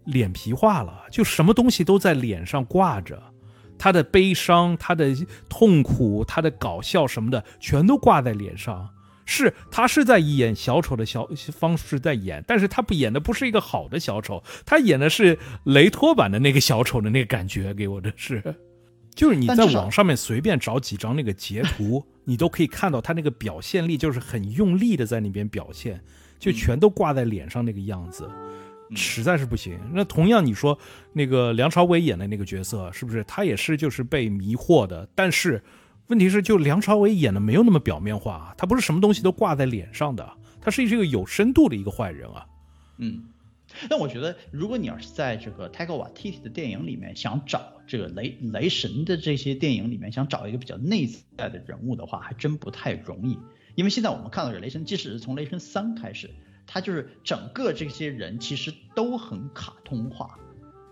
[0.05, 3.21] 脸皮化了，就什么东西都在脸上挂着，
[3.77, 5.15] 他的悲伤、他的
[5.47, 8.89] 痛苦、他的搞笑什么的，全都挂在脸上。
[9.31, 18.43] 是他是在演小丑的小方式在演，但是他不演的不是一个好的小丑，他演的是雷托版的那个小丑的那个感觉，给我的是。
[19.15, 26.01] 就是你在网上面随便找几张那个截图， 你都可以看到他那个表现力，就是很用力的在那边表现，
[26.37, 28.29] 就全都挂在脸上那个样子，
[28.95, 29.77] 实在是不行。
[29.93, 30.77] 那同样你说
[31.11, 35.07] 那个梁朝伟演的那个角色，是不是他也是就是被迷惑的？
[35.13, 35.61] 但是
[36.07, 42.45] 问题是，就梁朝伟演的没有那么表面化，啊他不是什么东西都挂在脸上的，他是一个有深度的一个坏人啊。
[42.97, 43.23] 嗯。
[43.87, 53.37] 但我觉得，如果你要是在这个泰戈瓦蒂蒂的电影里面想找这个雷雷神的这些电影里面想找一个比较内在的人物的话，还真不太容易。
[53.75, 56.29] 因为现在我们看到这雷神，即使是从雷神三开始，
[56.67, 60.37] 他就是整个这些人其实都很卡通化，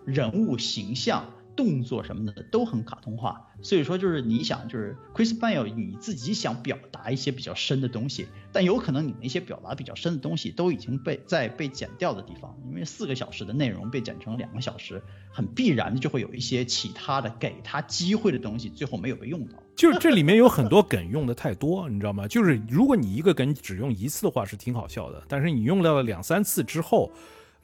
[0.05, 1.33] 人物形象。
[1.57, 19.57] 动作什么的都很卡通化，所以说就是你想就是 Chris Bale 你自己想表达一些比较深的东西，但有可能你那些表达比较深的东西都已经被在被剪掉的地方，因为四个小时的内容被剪成两个小时，很必然的就会有一些其他的给他机会的东西最后没有被用到。
[19.75, 22.27] 就是这里面有很多梗用的太多，你知道吗？
[22.27, 27.11] 就是如果你一个梗只用一次的话是挺好笑的，但是你用到了两三次之后。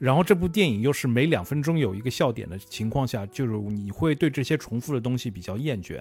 [0.04, 5.98] 然后这部电影又是每两分钟有一个笑点的情况下，就是你会对这些重复的东西比较厌倦，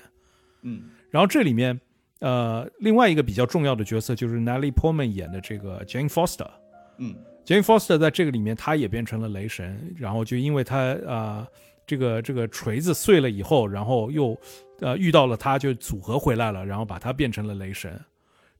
[0.64, 0.90] 嗯。
[1.10, 1.80] 然后这里面，
[2.20, 6.50] 呃，另外一个比较重要的角色就是 Natalie Portman 演的这个 Jane Foster，
[6.98, 11.48] 嗯，Jane Foster 在这个里面她也变成了雷神，然后就因为她啊
[11.88, 14.38] 这个这个锤子碎了以后，然后又
[14.82, 17.98] 呃遇到了他，就组合回来了，然后把他变成了雷神，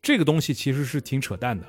[0.02, 1.68] 这个东西其实是挺扯淡的。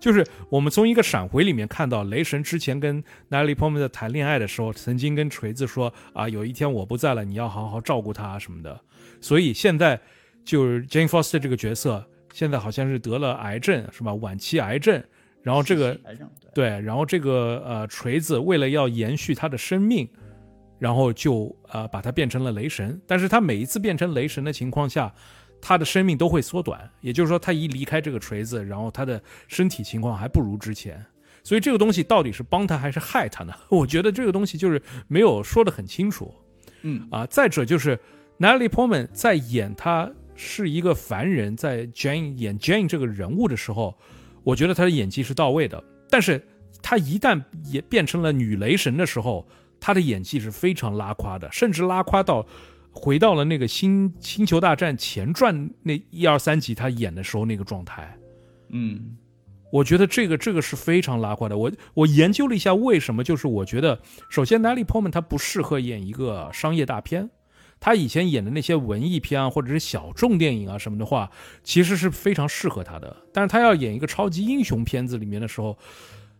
[0.00, 8.80] 就是我们从一个闪回里面看到，雷神之前跟 Natalie Portman 在谈恋爱的时候，曾经跟锤子说啊，有一天我不在了，你要好好照顾他什么的。
[9.20, 10.00] 所以现在
[10.42, 14.14] 就是 Jane Foster 这个角色，现在好像是得了癌症，是吧？
[14.14, 15.04] 晚期癌症。
[15.42, 15.98] 然后这个
[16.54, 20.08] 对，然后这个呃锤子为了要延续他的生命，
[20.78, 23.00] 然后就呃把他变成了雷神。
[23.06, 25.12] 但是他每一次变成雷神的情况下。
[25.60, 31.04] 他的生命都会缩短，也就是说，他一离开这个锤子，然后他的身体情况还不如之前。
[31.42, 33.52] 所以这个东西到底是帮他还是害他呢？
[33.70, 36.34] 我觉得这个东西就是没有说得很清楚。
[36.82, 37.98] 嗯啊，再者就是
[38.38, 43.96] Natalie Portman 在演他是一个凡人，在 Jane 演 Jane 这个人物的时候，
[44.42, 45.82] 我觉得他的演技是到位的。
[46.08, 46.42] 但是
[46.82, 49.46] 他一旦也变成了女雷神的时候，
[49.78, 52.46] 他的演技是非常拉垮的，甚至拉垮到。
[53.02, 58.14] 回到了那个星星球大战前传那一二三集他演的时候那个状态，
[58.68, 59.16] 嗯，
[59.72, 61.56] 我觉得这个这个是非常拉胯的。
[61.56, 67.30] 我我研究了一下为什么，就是我觉得首先 Natalie Portman 他不适合演一个商业大片，
[67.80, 71.30] 他以前演的那些文艺片啊或者是小众电影啊什么的话，
[71.64, 73.16] 其实是非常适合他的。
[73.32, 75.74] 但是他要演一个超级英雄片子里面的时候，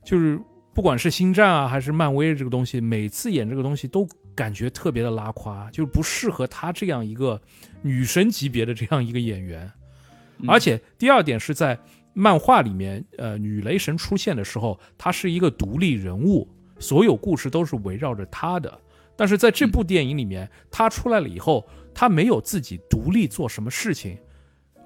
[0.05, 0.39] 就是
[0.75, 4.07] 不管是星战啊还是漫威这个东西，每次演这个东西都。
[4.41, 7.39] 感觉特别的拉胯，就是不适合她这样一个
[7.83, 9.71] 女神级别的这样一个演员。
[10.49, 11.79] 而且第二点是在
[12.15, 16.49] 漫画里面，呃，女雷神出现的时候，她是一个独立人物，
[16.79, 18.81] 所有故事都是围绕着她的。
[19.15, 24.17] 但是在这部电影里面，她出来了以后，她没有自己独立做什么事情，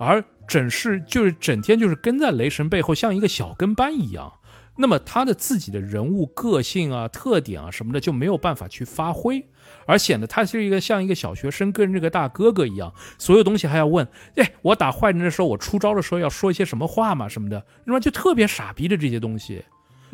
[0.01, 4.33] 而整是就是整天就是跟在雷神背后，像一个小跟班一样。
[4.77, 9.47] 那么他的自己的人物个性啊、特点啊什么的就没有办法去发挥，
[9.87, 14.07] 而显得他是一个像一个小学生跟这个大哥哥一样，所有东西还要问，
[14.37, 19.63] 哎，我打坏人的时候，我出招的时候要说一些什么话嘛什么的，那么就特别傻逼的这些东西。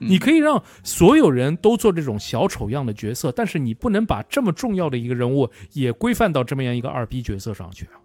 [0.03, 8.01] 你可以让所有人都做这种小丑样的角色，但是你不能把这么重要的一个人物也规范到这么样一个二逼角色上去啊。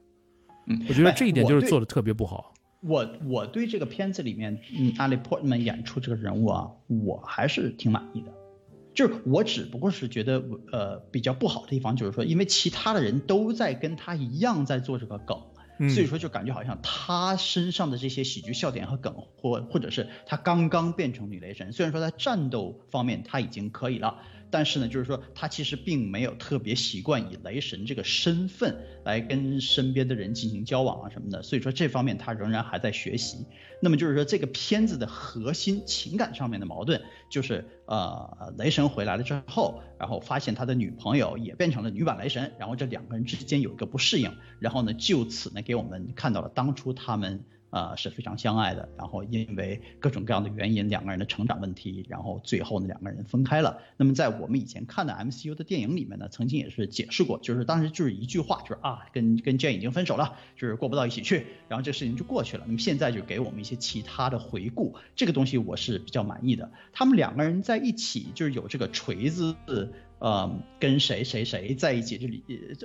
[0.67, 2.53] 嗯，我觉得这一点就是做的特别不好。
[2.85, 8.31] 我我对这个片子里面，嗯，阿里波特曼演出这个人物啊，我还是挺满意的。
[8.93, 24.19] 就是我只不过是觉得，呃，比较不好的地方就是说，因为其他的人都在跟他一样在做这个梗，所以说就感觉好像他身上的这些喜剧笑点和梗，或或者是他刚刚变成女雷神，虽然说在战斗方面他已经可以了。
[24.49, 33.45] 但是呢，就是说他其实并没有特别习惯以雷神这个身份来跟身边的人进行交往啊什么的，所以说这方面他仍然还在学习。
[33.81, 47.43] 那么就是说这个片子的核心情感上面的矛盾，就是呃雷神回来了之后，然后发现他的女朋友也变成了女版雷神，然后这两个人之间有一个不适应，然后呢就此呢给我们看到了当初他们。
[47.75, 53.77] 啊是非常相爱的，然后因为各种各样的原因，两个人的成长问题，然后最后呢两个人分开了。
[53.97, 62.63] 那么在我们以前看的 MCU 的电影里面呢，曾经也是解释过，就是当时就是一句话，就是啊跟跟 Jane 已经分手了，就是过不到一起去，然后这事情就过去了。
[62.65, 66.71] 那么现在就给我们一些其他的回顾，这个东西我是比较满意的。
[66.93, 69.53] 他们两个人在一起就是有这个锤子。
[70.19, 72.17] 呃，跟谁谁谁在一起？
[72.17, 72.43] 这里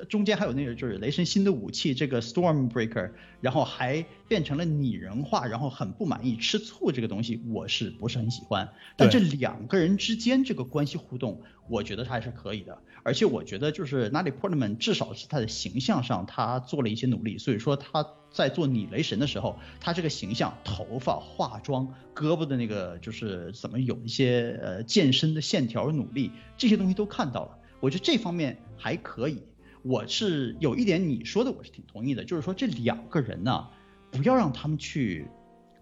[0.08, 8.72] 中间还有那个就是雷神新的武器这个 Stormbreaker，然后还变成了拟人化，然后很不满意吃醋这个东西，我是不是很喜欢？
[8.96, 12.78] 但这两个人之间这个关系互动，我觉得他还是可以的。
[13.02, 27.58] 而且我觉得就是 Natalie Portman 至少是他的形象上他做了一些努力，所以说他在做你雷神的时候，他这个形象、头发、化妆、胳膊的那个就是怎么有一些呃健身的线条努力，这些东西都看到了。
[27.80, 29.42] 我觉得这方面还可以。
[29.82, 33.68] 我是有一点你说的，我是挺同意的，就是说这两个人呢，
[34.10, 35.26] 不要让他们去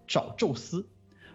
[0.07, 0.87] 找宙斯，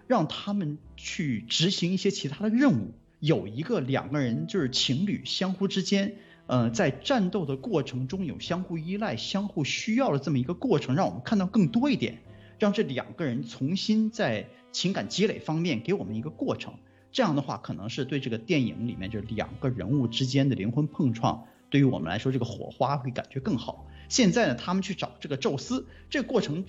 [0.06, 2.94] 让他们去执行一些其他的任务。
[3.20, 12.18] 有一个两个人就是情侣，相互之间，呃，在战斗的过程中有相互依赖、相互需要的这么一个过程，让我们看到更多一点，
[12.58, 16.74] 让这两个人重新在情感积累方面给我们一个过程。
[17.10, 23.86] 这样的话，可能是对这个电影里面就是两个人物之间的灵魂碰撞，对于我们来说，这个火花会感觉更好。
[24.10, 26.66] 现在呢，他们去找这个宙斯，这个过程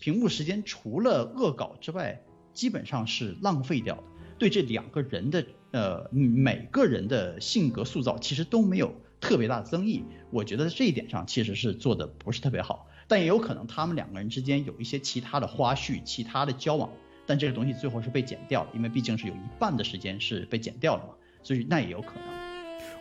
[0.00, 2.22] 屏幕时间除了恶搞之外，
[2.54, 4.02] 基本上是浪费掉的。
[4.38, 5.44] 对这两个人的。
[5.72, 16.90] 呃，每个人的性格塑造其实都没有特别大的争议，我觉得这一点上其实是做的不是特别好，但也有可能他们两个人之间有一些其他的花絮、其他的交往，
[17.26, 22.24] 但这个东西最后是被剪掉了，因为毕竟是有一半的时间是被剪掉了嘛，所以那也有可能。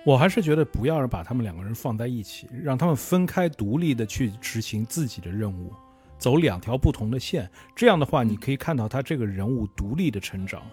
[0.05, 5.73] 我还是觉得不要把他们两个人放在一起，让他们分开独立的去执行自己的任务，
[6.17, 10.63] 走两条不同的线，这样的话你可以看到他这个人物独立的成长。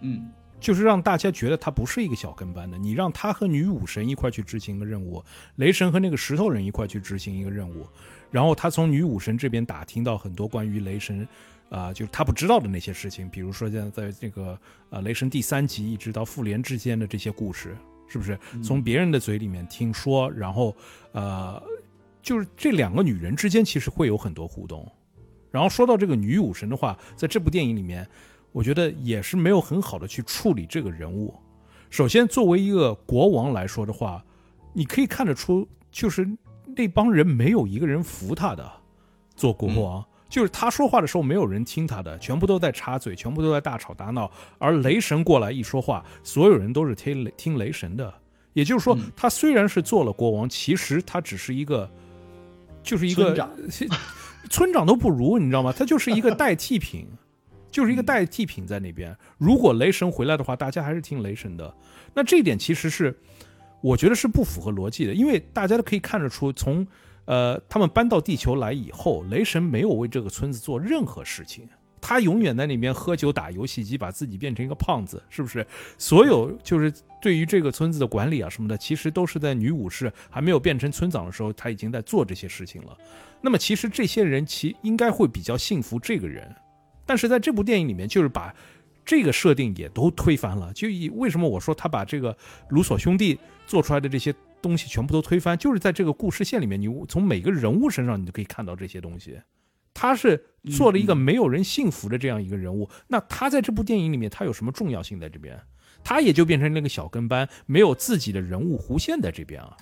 [0.00, 0.28] 嗯。
[0.64, 2.78] 就是让大家觉得他不是一个小跟班的。
[2.78, 5.22] 你让他和女武神一块去执行一个任务，
[5.56, 7.86] 雷神和那个石头人一块去执行一个任务，
[8.30, 11.28] 然后他从女武神这边打听到很多关于雷神，
[11.68, 17.76] 啊，就是他不知道的那些事情，比如说现在在这个呃雷神第三集一直到复联之间的这些故事，
[18.08, 20.30] 是不是从别人的嘴里面听说？
[20.30, 20.74] 然后
[21.12, 21.62] 呃，
[22.22, 24.90] 就是这两个女人之间其实会有很多互动。
[25.50, 28.08] 然后说到这个女武神的话，在这部电影里面。
[28.54, 31.34] 我觉得也是没有很好的去处理这个人物。
[31.90, 34.24] 首先，作为一个国王来说的话，
[34.72, 36.24] 你可以看得出，就是
[36.76, 38.64] 那帮人没有一个人服他的。
[39.34, 44.30] 做国王，就是他说话的时候没有人听他的，全部都在插嘴，全部都在大吵大闹。
[44.58, 48.14] 而雷神过来一说话，所有人都是听雷听雷神的。
[48.52, 51.90] 也就是说，他虽然是做了国王，其实他只是一个，
[52.84, 53.34] 就是一个
[54.48, 55.74] 村长 都不如，你知道吗？
[55.76, 57.08] 他就是一个代替品。
[57.74, 59.16] 就是一个代替品在那边。
[59.36, 61.74] 如果雷神回来的话，大家还是听雷神的。
[62.14, 63.18] 那这一点其实是，
[63.80, 66.86] 我觉得是不符合逻辑的，因为大家都可以看得出，从
[67.24, 71.68] 呃他们搬到地球来以后，雷神没有为这个村子做任何事情，
[72.00, 75.66] 他永远在那边喝酒打游戏机，把自己变成一个胖子，是不是？
[75.98, 82.96] 所有就是对于这个村子的管理啊什么的，其实都是在女武士还没有变成村长的时候，他已经在做这些事情了。
[83.40, 86.54] 那么其实这些人其应该会比较信服这个人。
[87.06, 88.54] 但是在这部电影里面，就是把
[89.04, 90.72] 这个设定也都推翻了。
[90.72, 92.36] 就以为什么我说他把这个
[92.70, 99.38] 卢索兄弟做出来的这些东西全部都推翻，就是在这个故事线里面，你从每个人物身上你都可以看到这些东西。
[99.92, 102.88] 他是做了一个没有人信服的这样一个人物。
[103.06, 105.56] 那他在这部电影里面，他有什么重要性在这边？
[106.02, 109.76] 他也就变成那个小跟班，没有自己的人物弧线在这边啊。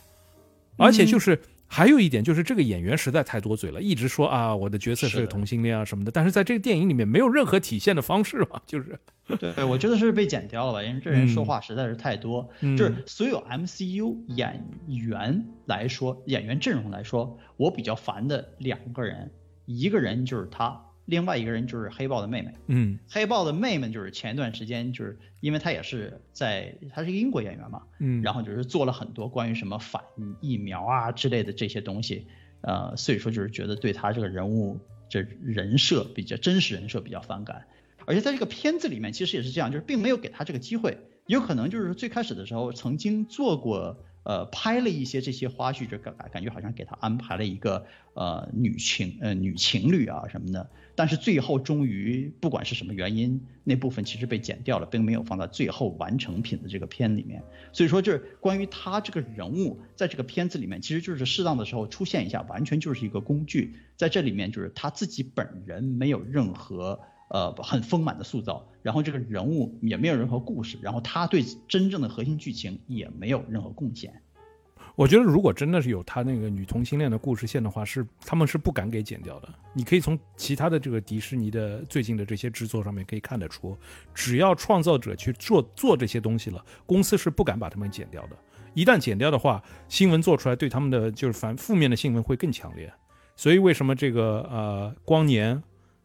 [0.77, 1.41] 而且就是
[1.75, 6.11] 还有一点，就是这个演员实在太多嘴了，一直说啊，我的角色是同性恋啊什么的。
[6.13, 9.01] 但是在这个电影里面没有任何体现的方式嘛， 就是。
[9.39, 12.47] 对，我觉得是被剪掉了吧，因为这人说话实在是太多。
[12.61, 19.31] 就是所有 MCU 演员来说，演员阵容来说，我比较烦的两个人，
[19.65, 20.79] 一个人就是他。
[21.07, 30.03] 另外一个人就是黑豹的妹妹，嗯，黑豹的妹妹就是前一段时间就是因为她也是在，她是一个英国演员嘛，嗯，然后就是做了很多关于什么反
[30.41, 32.27] 疫苗啊之类的这些东西，
[32.61, 34.79] 呃，所以说就是觉得对她这个人物
[35.09, 37.67] 这人设比较真实人设比较反感，
[38.07, 44.05] 而且在这个片子里面其实也是这样，就是并没有给她这个机会，有可能就是最开始的时候曾经做过。
[44.25, 57.43] 呃，拍了一些这些花絮，就感感觉好像给他安排了一个呃女情呃女情侣啊什么的，但是最后终于不管是什么原因，那部分其实被剪掉了，并没有放在最后完成品的这个片里面。
[57.73, 67.01] 所以说，就是关于他这个人物在这个片子里面，其实就是适当的时候出现一下，完全就是一个工具，在这里面就是他自己本人没有任何。
[67.33, 74.13] 呃，很丰满的塑造，然后这个人物也没有任何故事，然后他对真正的核心剧情也没有任何贡献。
[74.95, 79.49] 我觉得如果真的是有他那个女同性恋的故事线的话，是他们是不敢给剪掉的。
[79.73, 83.75] 你可以从其他的这个迪士尼的最近的这些制作上面可以看得出，
[84.13, 88.37] 只要创造者去做做这些东西了，公司是不敢把他们剪掉的。
[88.75, 92.93] 一旦剪掉的话，新闻做出来对他们的就是反负面的新闻会更强烈。
[93.37, 95.63] 所以为什么这个呃光年？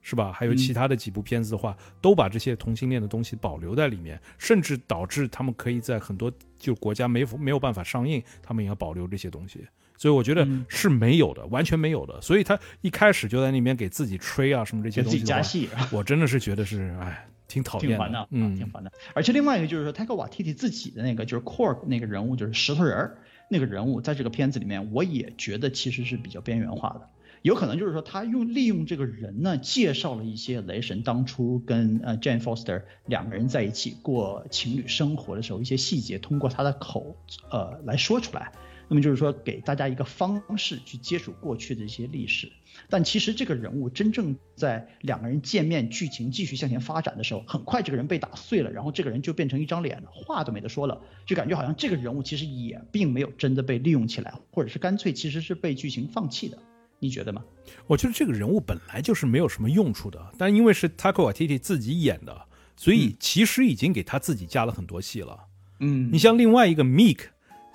[0.10, 0.32] 是吧？
[0.32, 9.68] 还有其他的几部片子的话，都把这些同性恋的东西保留在里面，甚至导致他们可以在很多就国家没没有办法上映，他们也要保留这些东西。
[9.98, 12.22] 所以我觉得是没有的，完全没有的。
[12.22, 15.68] 所以他一开始就在那边给自己吹啊什么这些东西，自己加戏。
[15.92, 18.90] 我真的是觉得是哎，挺讨厌的，嗯，挺烦的。
[19.14, 23.18] 而且另外一个就是说，泰戈瓦蒂蒂自己的那个就是 Core 那个人物，就是石头人儿
[23.50, 27.10] 那个人物，在这个片子里面，我也觉得其实是比较边缘化的。
[27.48, 37.16] 有可能就是说，他用利用这个人呢，介绍了一些雷神当初跟呃 Jane Foster 两个人在一起过情侣生活的时候一些细节，通过他的口
[37.50, 38.52] 呃来说出来。
[38.90, 42.52] 那么就是说，给大家一个方式去接触过去的一些历史。
[42.90, 56.58] 但其实这个人物真正在两个人见面，剧情继续向前发展的时候，很快这个人被打碎了，然后这个人就变成一张脸了，话都没得说了，就感觉好像这个人物其实也并没有真的被利用起来，或者是干脆其实是被剧情放弃的。
[57.00, 57.44] 你觉得吗？
[57.86, 65.38] 我觉得这个人物本来就是没有什么用处的，但因为是 Taika Waititi 自己演的，所以其实已经给他自己加了很多戏了。
[65.80, 67.20] 嗯，你像另外一个 Meek，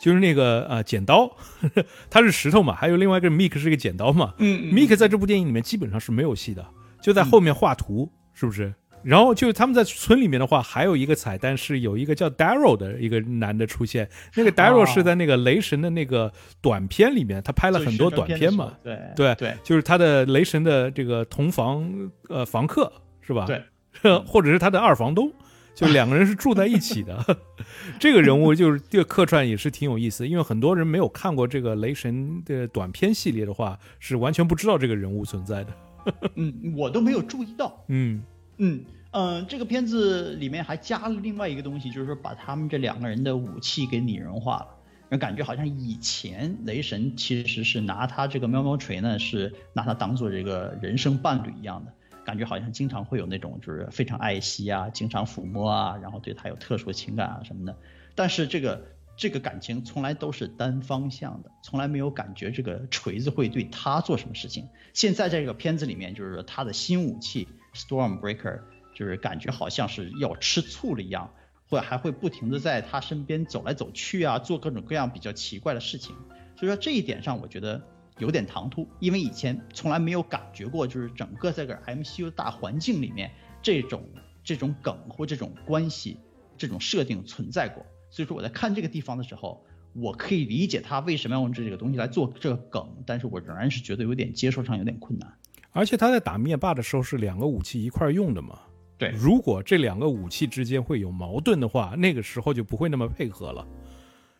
[0.00, 1.36] 就是那个呃剪刀，
[2.10, 4.34] 他是石头嘛，还有另外一个 Meek 是个剪刀嘛。
[4.38, 6.66] 嗯，Meek 在这部电影里面基本上是没有戏的，
[7.00, 8.74] 就在后面画图，是不是？
[9.02, 14.08] 然后就是他们在村里面的话，还有一个彩蛋是有一个叫 Daryl 的一个男的出现。
[14.36, 18.72] 那个 Daryl 是在那个雷神的那个短片里面，他拍了很多短片嘛。
[18.82, 23.46] 对对对，就是他的雷神的这个同房呃房客是吧？
[23.46, 23.62] 对，
[24.26, 25.32] 或者是他的二房东，
[25.74, 27.24] 就两个人是住在一起的。
[27.98, 35.72] 这个人物就是这个客串也是挺有意思，因为很多人没有看过这个雷神的短片系列的话，是完全不知道这个人物存在的。
[36.34, 37.84] 嗯，我都没有注意到。
[37.88, 38.22] 嗯。
[38.58, 38.84] 嗯
[39.14, 44.66] 嗯，这个片子里面还加了另外一个东西，就是说把他们这两个人的武器给拟人化
[45.10, 51.92] 了，感觉好像以前雷神其实是拿他这个喵喵锤呢，是拿他当做这个人生伴侣一样的，
[52.24, 57.76] 感觉好像经常会有那种就是非常爱惜啊，经常抚摸啊，然后对他有特殊情感啊什么的。
[58.14, 58.82] 但是这个
[59.14, 64.68] 这个感情从来都是单方向的，从来没有感觉这个锤子会对他做什么事情。
[64.94, 67.46] 现在在这个片子里面，就是说他的新武器。
[67.74, 68.60] Stormbreaker
[68.94, 71.32] 就是感觉好像是要吃醋了一样，
[71.68, 76.14] 或者还会不停的在他身边走来走去啊，做各种各样比较奇怪的事情。
[76.56, 77.82] 所以说这一点上，我觉得
[78.18, 83.30] 有点唐突，因为以前从来没有感觉过，就是整个在个 MCU 大环境里面
[83.62, 84.04] 这种
[84.44, 86.18] 这种梗或这种关系
[86.58, 87.84] 这种设定存在过。
[88.10, 89.64] 所以说我在看这个地方的时候，
[89.94, 95.38] 我可以理解他为什么要用这个东西来做这个梗，但是我仍然是觉得有点接受上有点困难。
[95.72, 98.58] 而且他在打灭霸的时候是两个武器一块用的嘛？
[98.98, 103.66] 对，如果这两个武器之间会有矛盾的话，那个时候就不会那么配合了，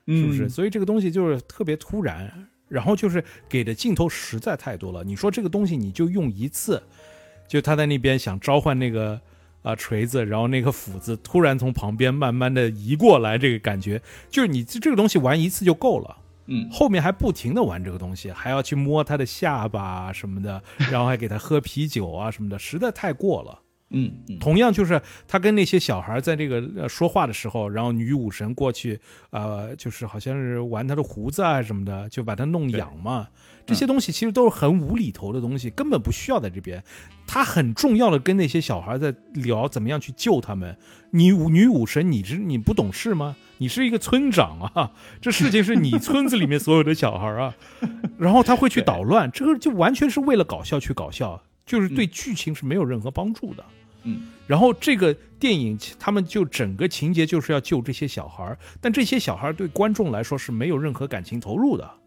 [0.07, 0.49] 是不是？
[0.49, 2.31] 所以这个东西就是特别突然，
[2.69, 5.03] 然后就是给的镜头实在太多了。
[5.03, 6.81] 你说这个东西你就用一次，
[7.49, 9.21] 就他在那边想召唤那个
[9.63, 16.19] 啊锤子，然后那个斧子突然从旁边慢慢的移过来，这个感觉就是你这个东西玩一次就够了。
[16.47, 23.62] 嗯，后面还不停的玩这个东西，还要去摸他的下巴什么的，然后还给他喝啤酒啊什么的，实在太过了。
[23.93, 28.99] 嗯，同样就是他跟那些小孩在这个呃说话的时候，然后女武神过去，
[29.31, 33.29] 呃，就是好像是玩他的胡子啊什么的，就把他弄痒嘛。
[33.65, 36.83] 这些东西其实都是很无厘头的东西，根本不需要在这边。
[37.29, 40.77] 他很重要的跟那些小孩在聊怎么样去救他们。
[41.13, 43.37] 你女武神，你是你不懂事吗？
[43.59, 44.91] 你是一个村长啊，
[45.21, 47.55] 这事情是你村子里面所有的小孩啊，
[48.19, 53.65] 然后他会去捣乱，这个就完全是为了搞笑去搞笑，就是对剧情是没有任何帮助的。
[53.69, 53.82] 嗯，
[54.47, 62.02] 然后这个电影他们就整个情节就是要救这些小孩但这些小孩对观众来说是没有任何感情投入的。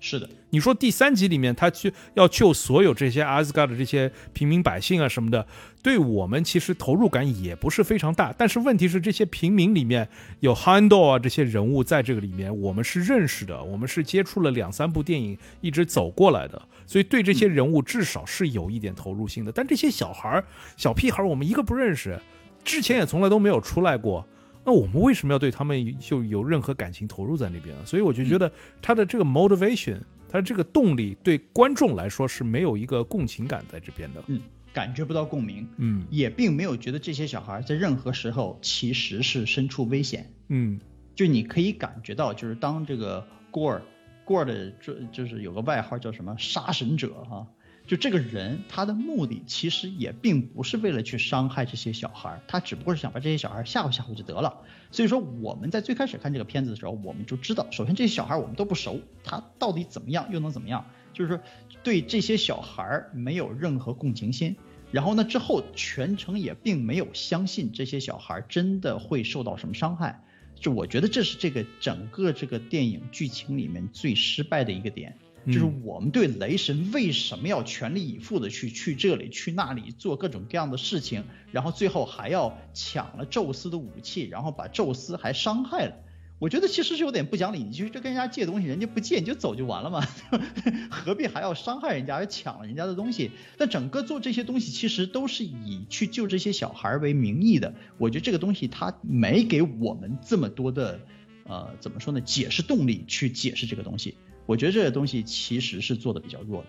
[0.00, 5.44] 是的，你说第三集里面他去要救所有这些阿斯加的这些平民百姓啊什么的，
[5.82, 8.32] 对我们其实投入感也不是非常大。
[8.38, 19.50] 但是问题是这些平民里面有 h a n d l 啊这些人物在这个里面，我们是认识的，我们是接触了两三部电影一直走过来的，所以对这些人物至少是有一点投入性的。
[19.50, 20.44] 但这些小孩儿、
[20.76, 22.16] 小屁孩儿，我们一个不认识，
[22.62, 24.24] 之前也从来都没有出来过。
[24.68, 27.82] 那我们为什么要对他们就有任何感情投入在那边啊？
[27.86, 28.52] 所以我就觉得
[28.82, 29.96] 他的这个 motivation，
[30.28, 34.22] 他这个动力对观众来说是没有一个共情感在这边的。
[34.26, 34.38] 嗯，
[34.74, 35.66] 感觉不到共鸣。
[35.78, 40.30] 嗯，也并没有觉得这些小孩在任何时候其实是身处危险。
[40.48, 40.78] 嗯，
[41.14, 47.46] 就你可以感觉到，就是当这个 Gore，Gore 的这就是有个外号叫什么杀神者哈。
[47.88, 54.58] 就这个人，他的目的其实也并不是为了去伤害这些小孩，他只不过是想把这些小孩吓唬吓唬就得了。
[54.92, 60.84] 所以说我们在最开始看这个片子的时候，我们就知道，首先这些小孩我们都不熟，他到底怎么样又能怎么样？
[61.14, 61.40] 就是说
[61.82, 64.54] 对这些小孩没有任何共情心。
[64.92, 70.22] 然后呢，之后全程也并没有相信这些小孩真的会受到什么伤害。
[70.56, 75.16] 就我觉得这是这个整个这个电影剧情里面最失败的一个点。
[75.52, 85.94] 就是我们对雷神为什么要全力以赴的去去这里去那里做各种各样的事情，然后最后还要抢了宙斯的武器，然后把宙斯还伤害了。
[86.40, 90.06] 我觉得其实是有点不讲理，你就是跟人家借东西，人家不借你就走就完了嘛，
[90.88, 93.32] 何必还要伤害人家，还抢了人家的东西？
[93.58, 97.74] 那整个做这些东西其实都是以去救这些小孩为名义的。
[97.96, 101.00] 我觉得这个东西他没给我们这么多的
[101.42, 104.14] 呃怎么说呢解释动力去解释这个东西。
[104.48, 106.68] 我觉得这个东西其实是做的比较弱的。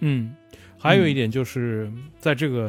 [0.00, 0.34] 嗯，
[0.76, 2.68] 还有一点就是在这个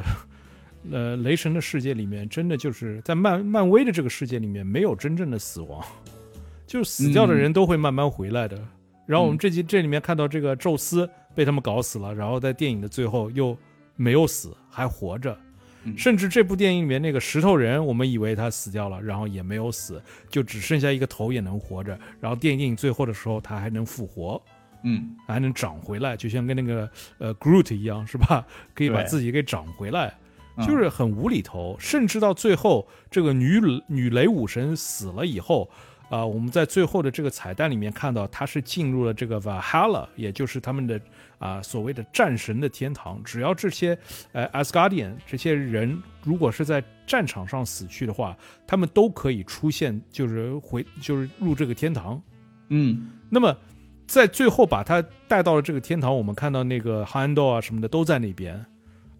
[0.91, 5.83] 呃雷神的世界里面，真的就是在漫漫威的这个世界里面，没有真正的死亡，
[6.67, 8.55] 就是死掉的人都会慢慢回来的。
[9.07, 13.57] 然后我们这集这里面看到这个宙斯被他们搞死了，然后在电影的最后又
[13.95, 15.35] 没有死，还活着。
[15.97, 21.97] 甚至这部电影里面那个石头人，我们以为他死掉了，然后也没有死，就只剩下一个头也能活着。
[22.19, 24.41] 然后电影最后的时候，他还能复活，
[24.84, 28.45] 嗯，还能长回来，就像跟那个呃 Groot 一样，是吧？
[28.73, 30.13] 可以把自己给长回来，
[30.65, 31.75] 就是很无厘头。
[31.79, 35.69] 甚至到最后，这个女女雷武神死了以后。
[36.14, 41.01] 啊，我们在最后的这个彩蛋里面看到，他是进入了这个 Valhalla，也就是他们的
[41.39, 43.20] 啊所谓的战神的天堂。
[43.24, 43.97] 只要这些
[44.32, 48.38] 呃 Asgardian 这些人如果是在战场上死去的话，
[48.68, 52.22] 他们都可以出现，就是回就是入这个天堂。
[52.70, 53.57] 嗯，那么
[54.05, 58.64] 在最后把他带到了这个天堂，我们看到那个 Handle 啊什么的都在那边。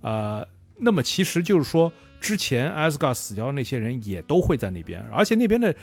[0.02, 0.46] 啊，
[0.78, 1.92] 那么其实就是说。
[2.24, 5.76] 之前 Asgard 死掉的那些人也都会在那边，而且那边的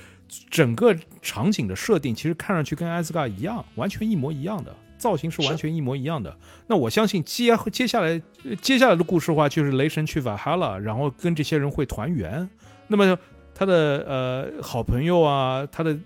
[0.48, 6.36] 整个场景的设定其实看上去跟 Asgard 一样，完全一模一样的造型是完全一模一样的。
[6.66, 8.20] 那我相信接接下来
[8.60, 12.48] 接下来的故事的话，就是雷神去 Valhalla，然后跟这些人会团圆。
[12.86, 13.18] 那么
[13.54, 15.98] 他的呃好朋友啊，他的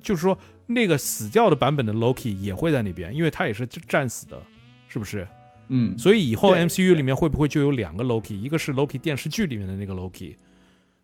[0.00, 4.40] 就是说那个死掉的版本的 Loki 也会在那边，因为他也是战死的，
[4.88, 5.26] 是不是？
[5.68, 8.34] 嗯，所以以后 MCU 里面会不会就有两个 Loki？
[8.34, 10.36] 一个是 Loki 电视剧里面的那个 Loki，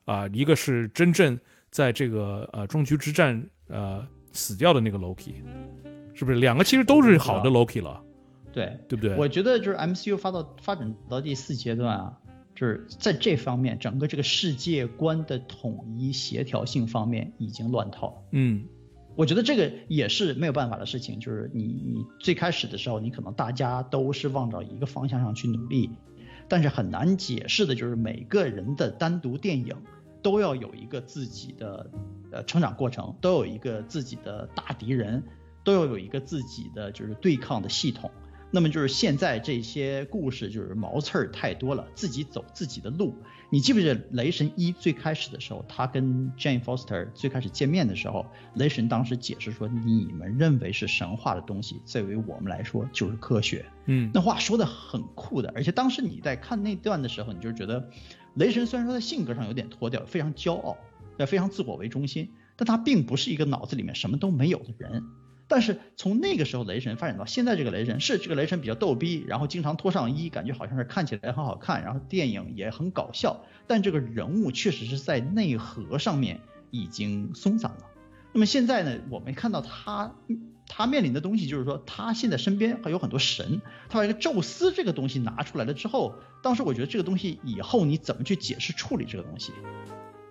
[0.05, 1.39] 啊，一个是真正
[1.73, 5.35] 在这个呃终局之战呃死掉的那个 Loki，
[6.15, 6.39] 是不是？
[6.39, 8.01] 两个其实都是好的 Loki 了，
[8.53, 9.17] 对对不对？
[9.17, 12.19] 我觉得就是 MCU 发到发展到第四阶段啊，
[12.55, 18.23] 就是在这方面整个这个世界观的统一协调性方面已经乱套。
[18.31, 18.65] 嗯。
[19.15, 25.91] 我觉得这个也是没有办法的事情，就是你你最开始的时候，你可能大家都是往着一个方向上去努力，
[26.49, 29.77] 但是很难解释的就是每个人的单独电影
[30.23, 31.91] 都要有一个自己的
[32.31, 35.23] 呃成长过程，都有一个自己的大敌人，
[35.65, 38.11] 都要有一个自己的就是对抗的系统。
[38.55, 43.15] 那么就是现在这些故事就是毛刺儿太多了，自己走自己的路。
[43.49, 55.51] 你记不记得《雷神一》最开始的时候，他跟 Jane Foster 最开始见面的时候，雷神当时解释说：“你们认为是神话的东西，作为我们来说就是科学。”嗯，那话说的很酷的。
[55.55, 57.89] 而且当时你在看那段的时候，你就觉得，
[58.35, 60.77] 雷神虽然说他性格上有点脱掉，非常骄傲，
[61.19, 65.05] 也非常自我为中心，但他并不是一个脑子里面什么都没有的人。
[65.49, 77.91] 但是从那个时候雷神发展到现在这个雷神，是这个雷神比较逗逼，然后经常脱上衣，感觉好像是看起来很好看，然后电影也很搞笑，但这个人物确实是在内核上面已经松散了。
[78.33, 80.15] 那么现在呢，我们看到他
[80.75, 83.61] 他面临的东西就是说，他现在身边还有很多神，
[83.91, 89.53] 他把一个宙斯这个东西拿出来了之后，当时我觉得这个东西以后你怎么去解释处理这个东西？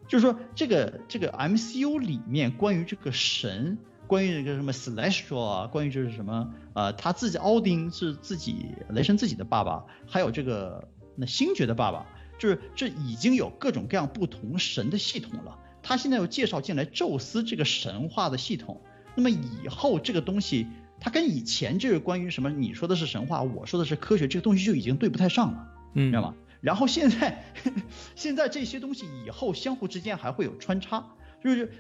[0.08, 3.78] 就是说这个这个 MCU 里面关于这个神。
[4.08, 12.06] 关于那个什么 Celestial 啊，关于就是什么呃，他自己奥丁是自己雷神自己的爸爸，还有这个那星爵的爸爸，
[12.38, 15.58] 就是这已经有各种各样不同神的系统了。
[15.82, 18.82] 他现在又介绍进来宙斯这个神话的系统，
[19.16, 20.68] 那么以后这个东西，
[21.00, 26.36] 它跟以前这个关于什么你说的是神话，我说的是科学，这个东西就已经对不太上了，嗯，知道吗？
[26.62, 27.44] 然后现在
[28.16, 31.06] 现在这些东西以后相互之间还会有穿插，
[31.44, 31.72] 就是。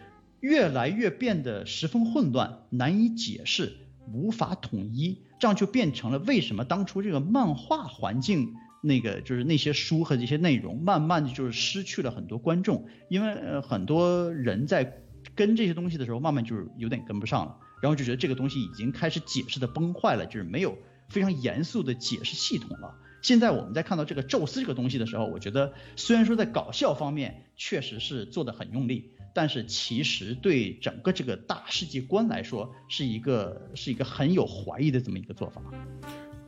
[0.42, 3.78] 越来越变得十分混乱，难以解释，
[4.12, 15.04] 无法统一，这样就变成了为什么当初这个漫画环境那个就是那些书和这些内容，慢慢的就是失去了很多观众，因为呃很多人在
[15.36, 20.78] 跟这些东西的时候，慢慢就是有点跟不上了，然后就觉得这个东西已经开始解释的崩坏了，就是没有
[21.10, 22.96] 非常严肃的解释系统了。
[23.22, 29.12] 现在我们在看到这个宙斯这个东西的时候，我觉得虽然说在搞笑方面确实是做的很用力。
[29.34, 35.62] 但是其实对整个这个大世界观来说，是一个是一个很有怀疑的这么一个做法。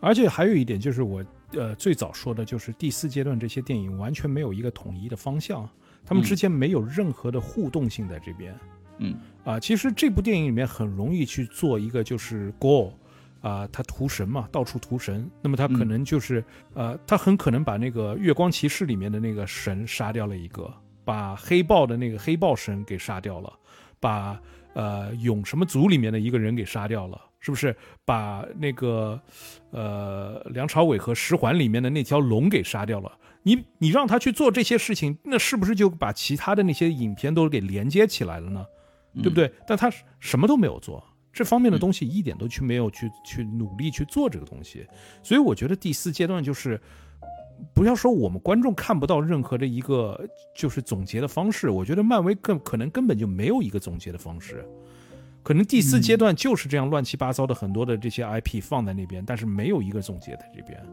[0.01, 1.23] 而且还有一点就是我
[1.53, 5.69] 呃最早说的就是第四阶段这些电影完全没有一个统一的方向，
[6.05, 8.55] 他们之间没有任何的互动性在这边。
[8.97, 12.93] 嗯啊，其实这部电影里面很容易去做一个就是 Go
[13.41, 16.43] 啊，他屠神嘛，到处屠神，那么他可能就是
[16.73, 20.71] 呃，他很可能把那个月光骑士里面的那个神杀掉了一个。
[21.05, 23.51] 把黑豹的那个黑豹神给杀掉了，
[23.99, 24.39] 把
[24.71, 27.75] 呃勇什么族里面的一个人给杀掉了，是不是？
[28.05, 29.19] 把那个
[29.71, 33.11] 呃梁朝伟和十环里面的那条龙给杀掉了。
[33.43, 38.65] 你你让他去做这些事情，那是不是就把其他的那些影片都给连接起来了呢？
[39.15, 39.51] 对不对？
[39.67, 44.87] 但他什么都没有做，这方面的东西一点都去没有去去努力去做这个东西。
[45.21, 46.79] 所以我觉得第四阶段就是。
[47.73, 54.65] 不要说我们观众看不到任何的一个就是总结的方式，我觉得漫威更可能根本就没有一个总结的方式，
[55.43, 60.83] 可能第四阶段就是这样乱七八糟的很多的这些 IP 放在那边，但是没有一个总结在这边。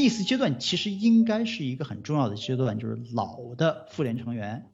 [0.00, 4.64] 第四阶段其实应该是一个很重要的阶段，就是老的妇联成员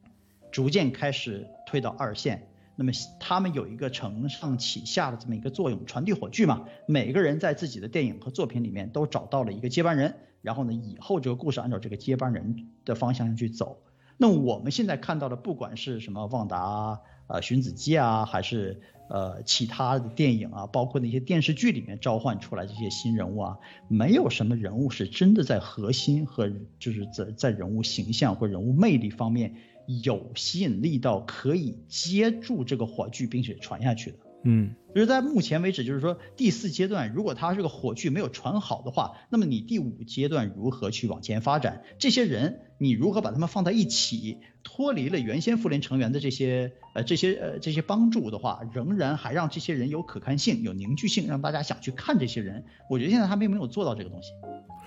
[0.52, 2.46] 逐渐开始推到二线，
[2.76, 10.14] 那么他们有一个承上启下的这么一个作用，传递火炬嘛，每个人在自己的电影和作品里面都找到了一个接班人。
[10.42, 13.82] 然后呢，以后这个故事按照这个接班人的方向去走。
[14.18, 23.58] 那我们现在看到的，不管是什么旺达、啊荀子基啊，还是呃其他的电影啊，包括那些电视剧里面召唤出来这些新人物啊，
[23.88, 29.54] 没有什么人物是真的在核心和就是在在人物形象或人物魅力方面
[30.02, 34.18] 有吸引力到可以接住这个火炬并且传下去的。
[34.48, 41.82] 嗯，就是在目前为止，就是说第四阶段，如果它这个火炬没有传好的话，那么你第五阶段如何去往前发展？
[41.98, 52.64] 这些人你如何把他们放在一起，脱离了原先复联成员的这些呃这些呃这些帮助的话，仍然还让这些人有可看性、有凝聚性，让大家想去看这些人。
[52.88, 54.30] 我觉得现在他并没有做到这个东西。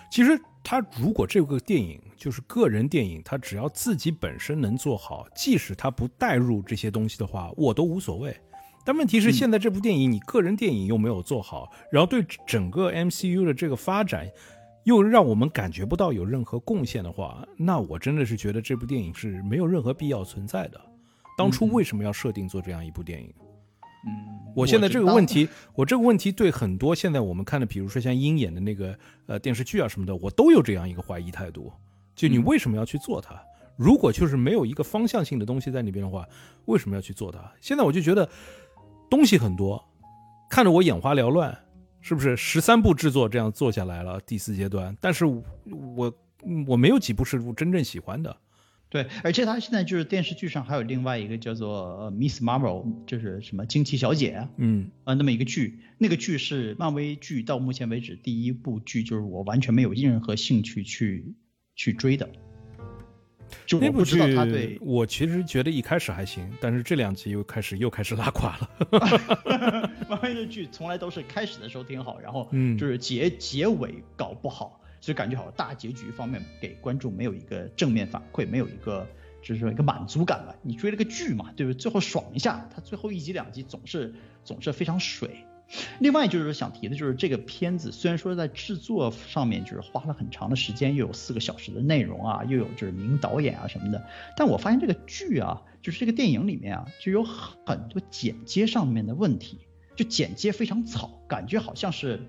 [0.09, 8.33] 其实他如果这个电影就是个人电影，他只要自己本身能做好，即使他不带入这些东西的话，我都无所谓。
[8.89, 14.27] 但问题是，现在这部电影你个人电影又没有做好，然后对整个 MCU 的这个发展，
[14.85, 20.81] 又让我们感觉不到有任何贡献的话，那我真的是觉得这部电影是没有任何必要存在的。
[21.37, 23.31] 当初为什么要设定做这样一部电影？
[24.07, 31.71] 嗯，我现在这个问题，我这个问题对很多现在我们看的，比如说像鹰眼的那个呃电视剧啊什么的，我都有这样一个怀疑态度。
[32.15, 33.39] 就你为什么要去做它？
[33.77, 36.27] 如果就是没有一个方向性的东西在里边的话，
[36.65, 37.39] 为什么要去做它？
[37.61, 38.27] 现在我就觉得。
[39.09, 39.83] 东西很多，
[40.49, 41.57] 看着我眼花缭乱，
[42.01, 42.37] 是不是？
[42.37, 46.13] 十三部制作这样做下来了，第四阶段，但是我
[46.67, 48.37] 我没有几部是真正喜欢的，
[48.89, 61.35] 对，而且他现在就是电视剧上还有另外一个叫做 Miss Marvel，就是什么惊奇小姐，嗯，啊，那么一个剧，那个剧是漫威剧到目前为止第一部剧，就是我完全没有任何兴趣去
[61.75, 62.29] 去追的。
[63.65, 69.91] 就我不知道他，对我其实觉得一开始还行，但是这两集又开始又开始拉垮了。
[70.09, 79.07] 漫威的剧从来都是开始的时候挺好，然后嗯，就是结结尾搞不好，所以感觉好像大结局方面给观众没有一个正面反馈，没有一个
[79.41, 80.55] 就是说一个满足感吧。
[80.61, 81.77] 你追了个剧嘛，对不对？
[81.77, 85.45] 最后爽一下，他最后一集两集总是总是非常水。
[85.99, 94.03] 另外就是想提的，就是这个片子虽然说在制作上面就是花了很长的时间，又有四个小时的内容啊，又有就是名导演啊什么的，
[94.35, 99.59] 但我发现这个剧啊，就是这个电影里面啊，就有很多剪接上面的问题，
[99.95, 102.19] 就剪接非常草，感觉好像是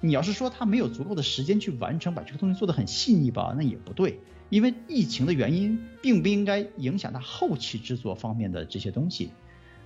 [0.00, 9.32] 你要是说他没有足够的时间去完成把这个东西做得很细腻吧，那也不对，因为疫情的原因并不应该影响他后期制作方面的这些东西，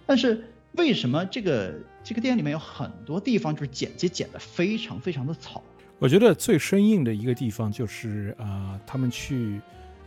[0.05, 0.51] 但是。
[0.77, 5.63] 为什么这个这个电影里面有很多地方就是剪辑剪得非常非常的草？
[5.99, 9.61] 我觉得最生硬的一个地方就是啊，他们去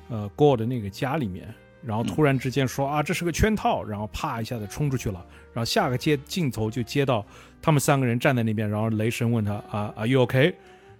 [0.09, 1.47] 呃 Gore 的那个家里面，
[1.81, 7.25] 然后突然之间说啊这是个圈套，然后啪一下子冲出去了，然后下个接镜头就接到
[7.61, 10.53] 他们三个人站在那边，然后雷神问他啊 Are you OK？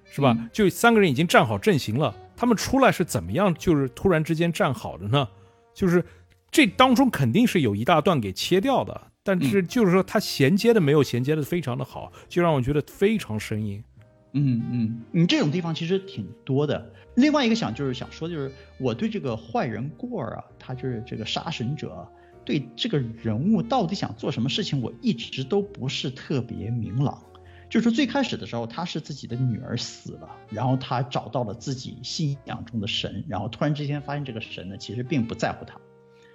[0.09, 0.37] 是吧？
[0.53, 3.53] 就三个人已经站好阵型了，他们出来是怎么样？
[3.55, 5.27] 就是突然之间站好的呢？
[5.73, 6.01] 就是
[6.49, 9.01] 这当中肯定是有一大段给切掉的。
[9.27, 13.83] 但是就是说，它衔接的没有衔接的非常的好，就让我觉得非常生硬。
[14.31, 16.93] 嗯嗯，你这种地方其实挺多的。
[17.15, 18.49] 另外一个想就是想说，就是
[18.79, 22.07] 我对这个坏人过儿啊，他就是这个杀神者，
[22.45, 27.21] 对这个人物到底想做什么事情，我一直都不是特别明朗。
[27.69, 35.75] 就是最开始的时候，他是自己的女儿死了，然后他找到了自己信仰中的神，然后突然之间发现这个神呢，其实并不在乎他。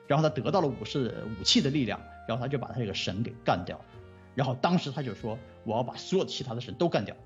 [0.06, 1.98] 然后他得到了武士武器的力量，
[2.28, 3.80] 然后他就把他这个神给干掉，
[4.34, 7.16] 然后当时他就说我要把所有其他的神都干掉。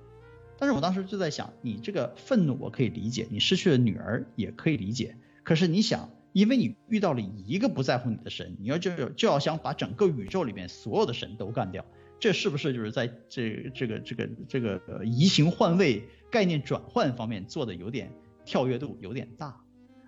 [0.58, 5.16] 但是我当时就在想，你这个愤怒我可以理解，你失去了女儿也可以理解。
[5.42, 11.84] 可是你想，因为你遇到了一个不在乎你的神，你要就就要想把整个宇宙里面所有的神都干掉，
[12.18, 18.10] 这是不是就是在这这个这个这个移形换位概念转换方面做的有点
[18.46, 19.60] 跳跃度有点大？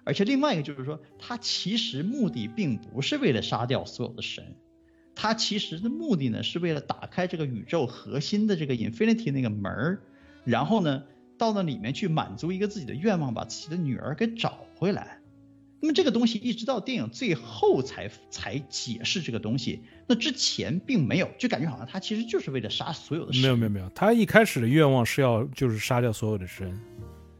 [0.05, 4.57] 而且另外一个就是说，他其实目的并不是为了杀掉所有的神，
[5.20, 9.98] 他其实的目的呢是为了打开这个宇宙核心的这个 infinity 那个门儿，
[10.44, 11.02] 然后呢
[11.36, 15.18] 到那里面去满足一个自己的愿望，把自己的女儿给找回来。
[15.80, 23.42] 那么这个东西一直到电影最后才才解释这个东西，那之前并没有，就感觉好像他其实就是为了杀所有的神。
[23.42, 26.78] 没有没有没有，他一开始的愿望是要就是杀掉所有的神。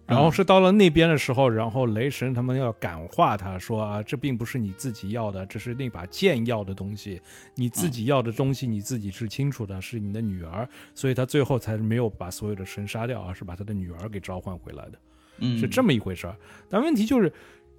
[0.09, 7.21] 然后是到了那边的时候，然后雷神他们要感化他，说啊，这并不是你自己要的，这是那把剑要的东西，
[7.55, 14.99] 你自己要的东西你自己是清楚的，是你的女儿，所以他最后才没有把所有的神杀掉，而是把他的女儿给召唤回来的，
[15.41, 16.35] 嗯，是这么一回事儿。
[16.71, 17.31] 但问题就是，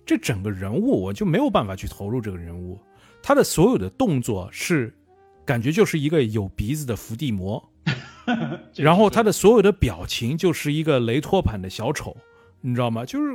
[0.05, 2.79] 这整个人物我就没有办法去投入这个人物，
[3.23, 4.93] 他的所有的动作是，
[5.43, 7.67] 感觉就是一个有鼻子的伏地魔。
[8.75, 12.15] 然后他的所有的表情就是一个雷托版的小丑，
[12.61, 13.05] 你知道吗？
[13.05, 13.33] 就是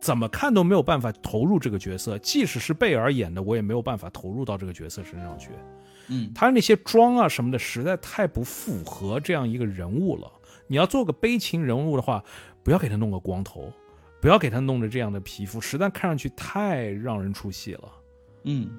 [0.00, 5.50] 怎么看都没有办法投入这个角色，即使是贝尔演的，我也没有办法投入到这个角色身上去。
[6.08, 10.30] 嗯，他那些妆啊什么的，实在太不符合这样一个人物了。
[10.66, 12.22] 你要做个悲情人物的话，
[12.62, 13.72] 不要给他弄个光头，
[14.20, 17.92] 不要给他弄的这样的皮肤，实在看上去太让人出戏了。
[18.44, 18.70] 嗯，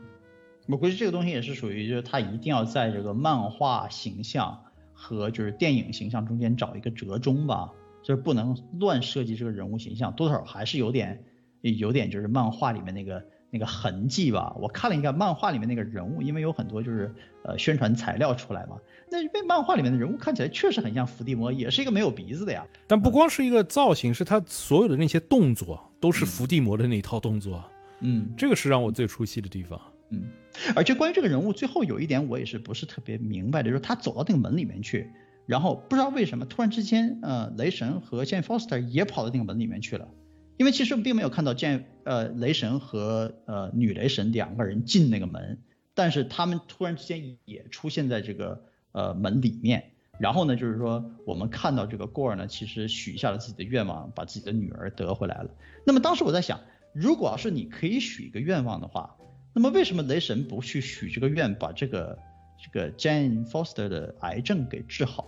[0.68, 4.60] 我估计这个东西也是属于，就是他一定要在这个漫画形象。
[5.06, 7.70] 和就是电影形象中间找一个折中吧，
[8.02, 11.24] 就是不能乱设计这个人物形象，多少还是有点
[11.62, 14.56] 有点就是漫画里面那个那个痕迹吧。
[14.60, 18.78] 我看了一下漫画里面那个人物，因为有很多就是呃宣传材料出来嘛，
[19.12, 22.66] 那被漫画里面的人物看起来确实很像伏地魔，也是一个没有鼻子的呀。
[22.88, 27.64] 但不光是一个造型，是他所有的那些动作都是伏地魔的那一套动作。
[28.02, 29.80] 嗯，这个是让我最出戏的地方。
[29.80, 30.30] 嗯，嗯
[30.74, 35.12] 而且关于这个人物，最后有一点我也是不是特别明白的，就是他走到那个门里面去，
[35.46, 40.08] 然后不知道为什么突然之间，呃，雷神和 Jane Foster 也跑到那个门里面去了，
[40.56, 45.60] 因为其实并没有看到 Jane 呃雷神和呃女雷神两个人进那个门，
[45.94, 55.50] 但是他们突然之间也出现在这个呃门里面，然后呢，就是说我们看到这个 Gore 呢，其实许下了自己的愿望，把自己的女儿得回来了。
[55.86, 56.62] 那么当时我在想，
[56.94, 59.18] 如果要是你可以许一个愿望的话。
[59.56, 62.20] 那么为什么雷神不去许这个愿，把这个
[62.62, 65.26] 这个 Jane Foster 的癌症给治好？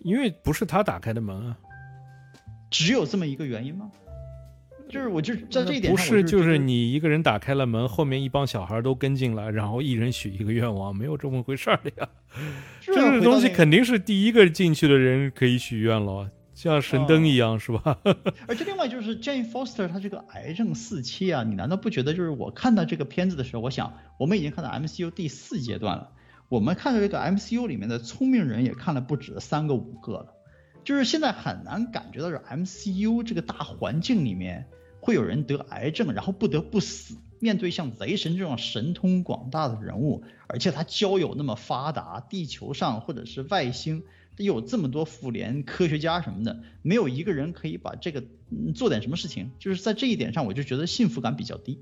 [0.00, 1.58] 因为不是他打开的门啊。
[2.70, 3.90] 只有这么一个原因吗？
[4.90, 12.08] 就是我就在这一点不是就是你一个人打开了门，后面一帮小孩都跟进来，然后一人许一个愿望，没有这么回事儿的呀。
[12.80, 17.98] 这个东西肯定是第一个进去的人可以许愿了，像神灯一样，是吧？
[18.48, 26.10] 而且另外就是 Jane Foster 她这个癌症四期啊，你难道不觉得就是我看到这个片子的时候，我想我们已经看到 MCU 第四阶段了，
[26.48, 30.34] 我们看到这个 MCU 里面的聪明人也看了不止三个五个了，
[30.82, 34.66] 就是现在很难感觉到是 MCU 这个大环境里面。
[35.00, 37.16] 会有人得癌症，然后不得不死。
[37.38, 44.02] 面对像雷神这种神通广大的人物，而且他交友那么发达，地球上或者是外星
[44.44, 48.22] 有这么多妇联科学家什么的，没有一个人可以把这个
[48.74, 49.50] 做点什么事情。
[49.58, 51.78] 就是在这一点上，我就觉得幸福感比较低。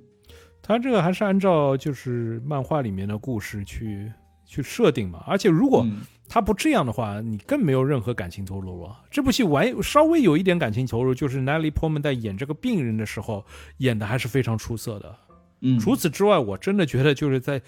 [0.63, 4.13] 他这个还是按照就是漫画里面的故事去
[4.45, 5.87] 去设定嘛，而且如果。
[6.29, 9.01] 他不这样的话，你更没有任何感情投入了。
[9.13, 13.47] 这部戏完稍微有一点感情投入，就是 Natalie Portman 在演这个病人的时候
[13.77, 15.17] 演的还是非常出色的。
[15.61, 17.63] 嗯，除此之外，我真的觉得就是在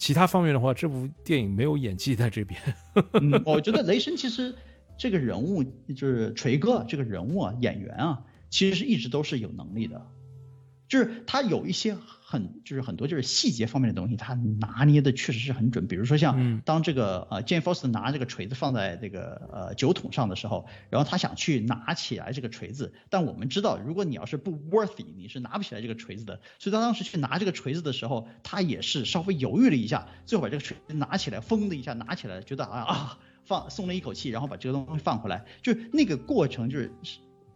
[0.00, 2.58] 其他方面的话，这部电影没有演技在这边。
[3.44, 4.54] 我觉得雷神其实
[4.96, 10.06] 这个人物就是锤哥这个人物啊，演员啊，其实是一直都是有能力的，
[10.90, 11.96] 就是他有一些。
[12.30, 15.88] 很就是很多就是细节方面的东西，他拿捏的确实是很准。
[15.88, 26.40] 比如说像当这个呃 Jane Foster 拿这个锤子放在这个呃酒桶上的时候，然后他想去拿起来这个锤子，但我们知道，如果你要是不 worthy，你是拿不起来这个锤子的。
[26.60, 36.92] 所以他当时去拿这个锤子的时候，他也是稍微犹豫了一下，最后把这个锤子拿起来，风的一下拿起来，觉得啊啊放松了一口气，然后把这个东西放回来，就是那个过程就是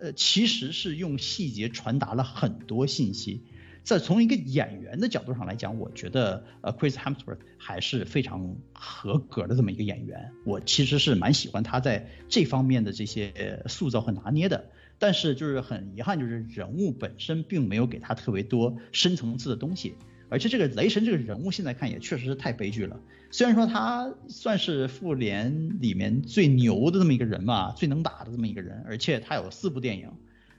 [0.04, 3.40] 呃其实是用细节传达了很多信息。
[3.82, 10.30] 在从一个演员的角度上来讲，我觉得呃，Chris Hemsworth 还是非常合格的这么一个演员。
[10.44, 14.70] 我其实是蛮喜欢他在这方面的这些塑造和拿捏的。
[14.98, 19.94] 但是就是很遗憾，就是人物本身并没有给他特别多深层次的东西。
[20.28, 23.00] 而且这个雷神这个人物现在看也确实是太悲剧了。
[23.34, 30.08] 虽然说他算是复联里面最牛的这么一个人嘛，最能打的这么一个人，而且他有四部电影，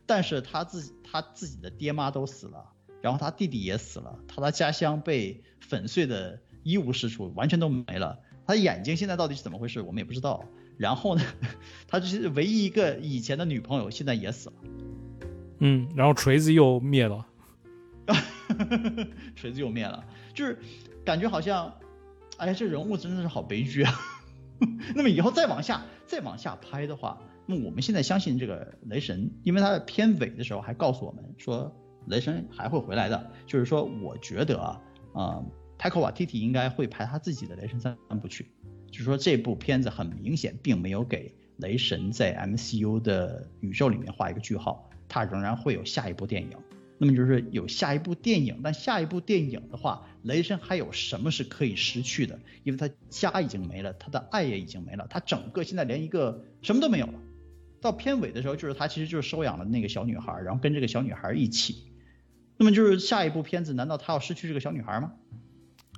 [0.06, 2.74] 但是他自己他自己的爹妈都死了。
[3.02, 8.20] 然后他弟弟也死了，他的家乡被粉碎的一无是处，完全都没了。
[8.46, 10.44] 他眼睛现在到底是怎么回事，我们也不知道。
[10.78, 11.24] 然后呢，
[11.88, 14.56] 他就是唯一一个以前的女朋友，现在也死了。
[15.60, 17.26] 嗯，然后锤子又灭了，
[19.34, 20.04] 锤子又灭了，
[20.34, 20.60] 就是
[21.06, 21.74] 感觉好像，
[22.38, 23.94] 哎呀，这人物真的是好悲剧啊。
[24.96, 31.76] 那么以后再往下再往下拍的话，那么我们现在相信这个雷神，因为他在片尾的时候还告诉我们说。
[32.08, 34.82] 雷神还会回来的，就是说，我觉得啊，
[35.14, 35.44] 啊，
[35.76, 38.52] 泰克瓦蒂蒂应该会拍他自己的雷神三部曲，
[38.92, 46.52] 就是说这部片子很明显并没有给雷神在 MCU 的宇宙里面画一个句号，他仍然会有下一部电影。
[46.98, 52.40] 那么就是有下一部电影，但下一部电影的话，雷神还有什么是可以失去的？
[52.64, 57.14] 因为他家已经没了，他的爱也已经没了，他整个现在连一个什么都没有了。
[57.82, 61.86] 到片尾的时候，就是他其实就是收养了那个小女孩，然后跟这个小女孩一起。
[62.58, 65.12] 那么就是下一部片子，难道他要失去这个小女孩吗？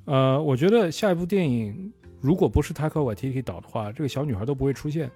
[0.06, 5.10] 呃，我觉得下一部电影如果不是他和瓦提提导的话，这个小女孩都不会出现。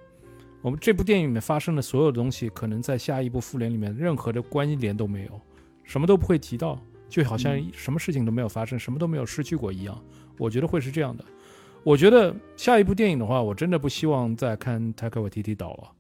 [0.62, 5.42] 我们这部电影里面发生的所有的东西，可能在下一部复联里面任何的关联都没有，
[5.84, 6.80] 什么都不会提到，
[7.10, 10.02] 就好像什么事情都没有发生，什么都没有失去过一样。
[10.38, 11.24] 我觉得会是这样的。
[11.84, 15.92] 我觉得下一部电影的话，我真的不希望再看泰克瓦提提导了，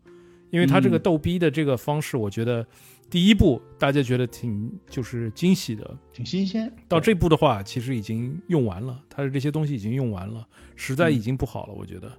[0.49, 2.65] 因为他这个逗逼的这个方式，我觉得。
[3.09, 6.71] 第一部大家觉得挺就是惊喜的，挺新鲜。
[6.87, 11.73] 到这部的话，其实已经用完了，他的这些东西已经用完了，实在已经不好了。
[11.73, 12.09] 我觉得，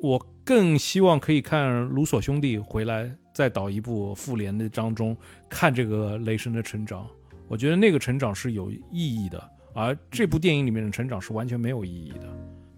[0.00, 5.14] 我更希望可以看卢索兄弟回来再导一部复联的当中，
[5.50, 7.06] 看这个雷神的成长。
[7.48, 12.34] 我觉得那个成长是有意义的，而这部电影里面的成长是完全没有意义的，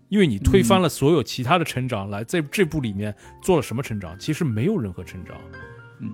[0.09, 4.18] 因为你推翻了所有其他的成长，来在这部里面做了什么成长？
[4.18, 5.36] 其实没有任何成长。
[6.00, 6.11] 嗯。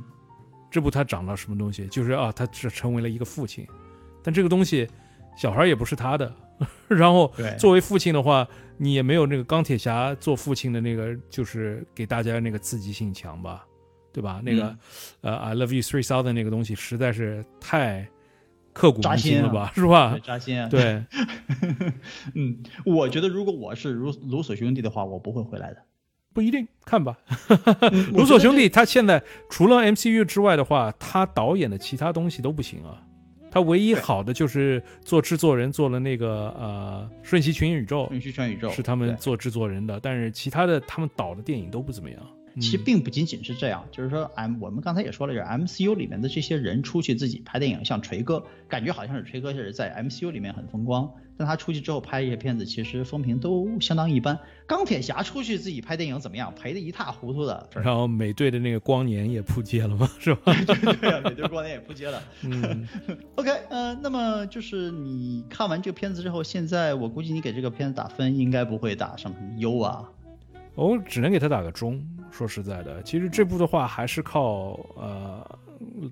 [0.70, 1.86] 这部他长了什么东西？
[1.88, 3.66] 就是啊，他是成为了一个父亲，
[4.22, 4.88] 但这个东西，
[5.36, 6.34] 小孩也不是他的。
[6.88, 8.46] 然后作为父亲的话，
[8.78, 13.66] 你也没有那个钢铁侠做父亲的那个，就是给大家那个刺激性强吧，
[14.12, 14.40] 对吧？
[14.44, 14.76] 那个
[15.20, 18.06] 呃，I love you three thousand 那个东西实在是太
[18.72, 20.18] 刻骨铭心了吧，是吧？
[20.22, 20.68] 扎心啊！
[20.68, 21.02] 对，
[22.34, 25.82] 嗯，我觉得如果我是卢卢索兄弟的话，我不会回来的。
[26.34, 27.16] 不一定看吧，
[28.14, 33.02] 卢索兄弟他现在除了 MCU 之外的话，他导演的其他东西都不行啊。
[33.50, 42.18] 他唯一好的就是做制作人做了那个呃《瞬息全宇宙》，瞬息全宇宙是他们做制作人的，但是其他的他们导的电影都不怎么样。
[42.60, 54.38] 其实并不仅仅是这样，就是说 M 我们刚才也说了，就是 MCU 里面的这些人出去自己拍电影，像锤哥，感觉好像是锤哥是在 MCU 里面很风光，但他出去之后拍一些片子，其实风评都相当一般。
[54.66, 56.52] 钢铁侠出去自己拍电影怎么样？
[56.54, 57.68] 赔的一塌糊涂的。
[57.74, 60.08] 然后美队的那个光年也扑街了嘛？
[60.18, 60.54] 是吧？
[61.00, 62.22] 对啊，美队光年也扑街了。
[62.42, 62.86] 嗯。
[63.36, 70.08] OK，呃，那么就是你看完这个片子之后，现在我估计你给这个片子打分应该不会打上什么优啊。
[70.74, 72.04] 我只能给他打个中。
[72.30, 75.58] 说实在的，其实这部的话还是靠呃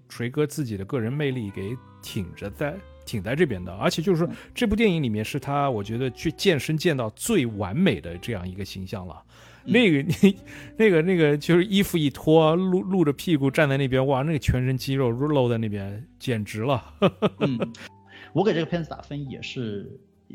[0.07, 3.73] 锤哥自己的个人魅力给挺着在挺在这边的。
[3.77, 9.23] 而且就是说，这部电影里面是他我觉得去健身健到最完美的这样一个形象了。
[9.65, 10.37] 那个你
[10.77, 16.85] 那个那个就是衣服一脱，露露着屁股站在那边，哇，那个全身肌肉露在那边，简直了。
[18.35, 19.91] 我给这个片子打分也是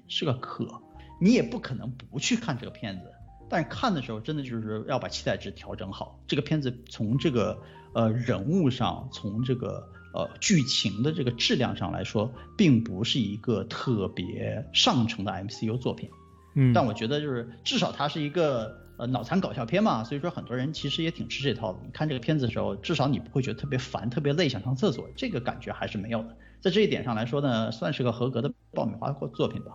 [0.07, 0.81] 是个可，
[1.21, 3.11] 你也不可能不去看这个片子。
[3.47, 6.19] 但是看的时候，真的就是要把期待值调整好。
[6.27, 7.61] 这个片子从这个
[7.93, 16.09] 呃人物上，从这个呃剧情的这个质量上来说，并不是一个特别上乘的 MCU 作品。
[16.55, 21.79] 嗯，但我觉得就是至少它是一个呃脑残搞笑片嘛，所以说很多人其实也挺吃这套的。
[21.85, 26.35] 你看这个片子的时候，至少你不会觉得特别烦、特别累，想上厕所，这个感觉还是没有的。
[26.61, 29.73] 在这一点上来说呢，算是个合格的爆米花作品吧。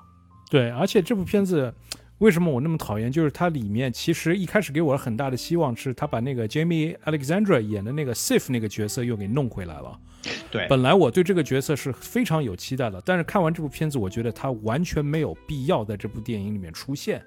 [0.51, 1.73] 对，而且这部片子。
[2.21, 3.11] 为什么我那么讨厌？
[3.11, 9.99] 就是它里面其实一开始给我很大的希望，是他把那个 Jamie Alexandra 演的那个 Sif 那个角色又给弄回来了。
[10.51, 17.23] 对，本来我对这个角色是非常有期待的，但是看完这部片子，我觉得他完全没有必要在这部电影里面出现。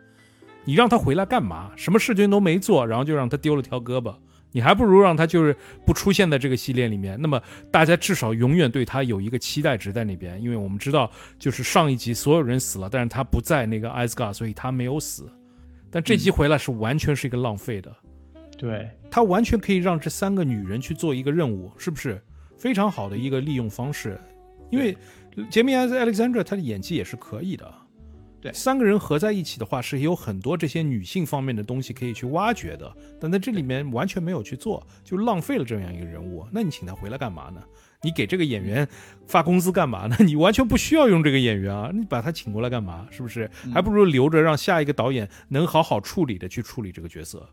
[0.64, 1.72] 你让他回来干嘛？
[1.76, 4.14] 什么事情都没做，然后就让他丢了条胳膊。
[4.54, 5.54] 你还不如让他就是
[5.86, 15.30] 不出现在这个系列里面，那么大家至少永远对他有一个期待值在那边，因为我们知道就是上一集所有人死了，但是他不在那个艾斯 d 所以他没有死，
[15.92, 17.94] 但这集回来是完全是一个浪费的，
[18.58, 22.22] 对他完全可以让这三个女人去做一个任务，是不是？
[22.56, 24.18] 非常好的一个利用方式？
[24.70, 24.96] 因为
[25.50, 27.70] 杰米·艾斯 Alexandra 他的演技也是可以的。
[28.44, 36.46] 对，三个人合在一起的话，是有很多这些女性方面的东西可以去挖掘的，但在这里面完全没有去做，就浪费了这样一个人物。
[36.52, 37.64] 那你请他回来干嘛呢？
[38.02, 38.86] 你给这个演员
[39.28, 40.18] 发工资干嘛呢？
[40.28, 43.08] 你完全不需要用这个演员啊，你把他请过来干嘛？
[43.10, 43.50] 是不是？
[43.74, 47.48] 还不如留着让下一个导演能好好处理的去处理这个角色。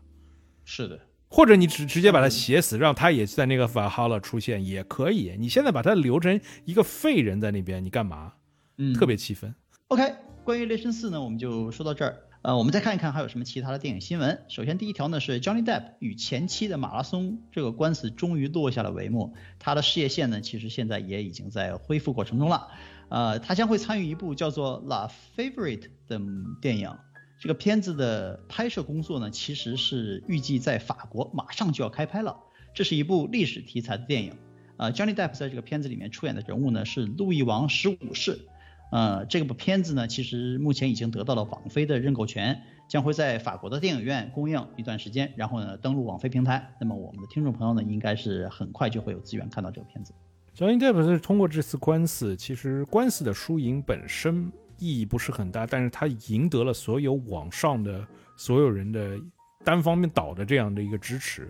[0.65, 5.37] 是的，或者你直直接把他写死，让他也在那个法哈勒出现也可以。
[5.39, 8.33] 你现在把他留成一个废人在那边，你干嘛？
[8.77, 9.55] 嗯，特别气愤。
[9.87, 10.03] OK。
[10.43, 12.17] 关于雷神四呢，我们就说到这儿。
[12.41, 14.43] 呃，我们再看一看还有什么其他的电影新闻。
[14.49, 22.69] 首先第一条呢是 Johnny Depp 与前妻的马拉松这个官司终于落下了帷幕，他的事业线呢其实现在也已经在恢复过程中了。
[23.09, 26.19] 呃，他将会参与一部叫做《La Favorite》的
[26.59, 26.91] 电影。
[27.39, 32.35] 这个片子的拍摄工作呢其实是预计在法国马上就要开拍了。
[32.73, 34.33] 这是一部历史题材的电影。
[34.77, 38.47] 呃，Johnny Depp 在这个片子里面出演的人物呢是路易王十五世。
[38.91, 46.71] 呃，这部片子呢，其实目前已经得到了网飞的认购权，将会在法国的电影院公映一段时间，然后呢登陆网飞平台。
[46.79, 50.13] 那么我们的听众朋友呢，应该是很快就会有资源看到这个片子。
[50.53, 59.17] Johnny Depp 是通过这次官司，其实官司的输赢本身意义不是很大，但是他赢得了所有网上的所有人的
[59.63, 61.49] 单方面倒的这样的一个支持。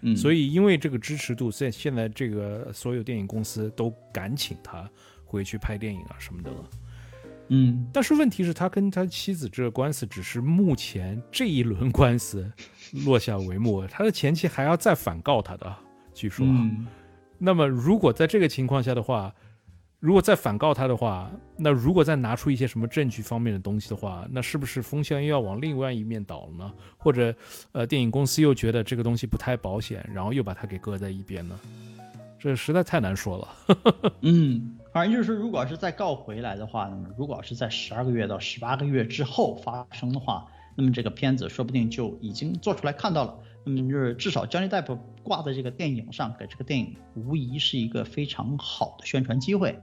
[0.00, 4.90] 嗯，所以因为这个支持度，现现在这个所有电影公司都敢请他。
[5.30, 6.56] 回去拍电影啊什么的了，
[7.50, 12.50] 嗯，但是问题是，他跟他妻子这个官司只是目前这一轮官司
[13.04, 15.76] 落下帷幕，他的前妻还要再反告他的，
[16.12, 16.44] 据说。
[17.38, 19.32] 那么如果在这个情况下的话，
[20.00, 26.72] 如果再反告他的话，那如果再拿出一些什么证据方面的东西的话，那是不是风向又要往另外一面倒了呢？
[26.98, 27.34] 或者，
[27.72, 31.58] 呃，电影公司又觉得这个东西不太保险，然后又把它给搁在一边呢？
[32.38, 33.74] 这实在太难说了。
[34.22, 34.76] 嗯。
[34.92, 43.38] 反正就是说，如果要是再告回来的话，那么如果要是在十二个月到十八个月之后发生的话，那么这个片子说不定就已经做出来看到了。
[43.64, 49.78] 那么就是至少 Johnny Depp 挂在这个电影上，给这个电影无疑是一个非常好的宣传机会。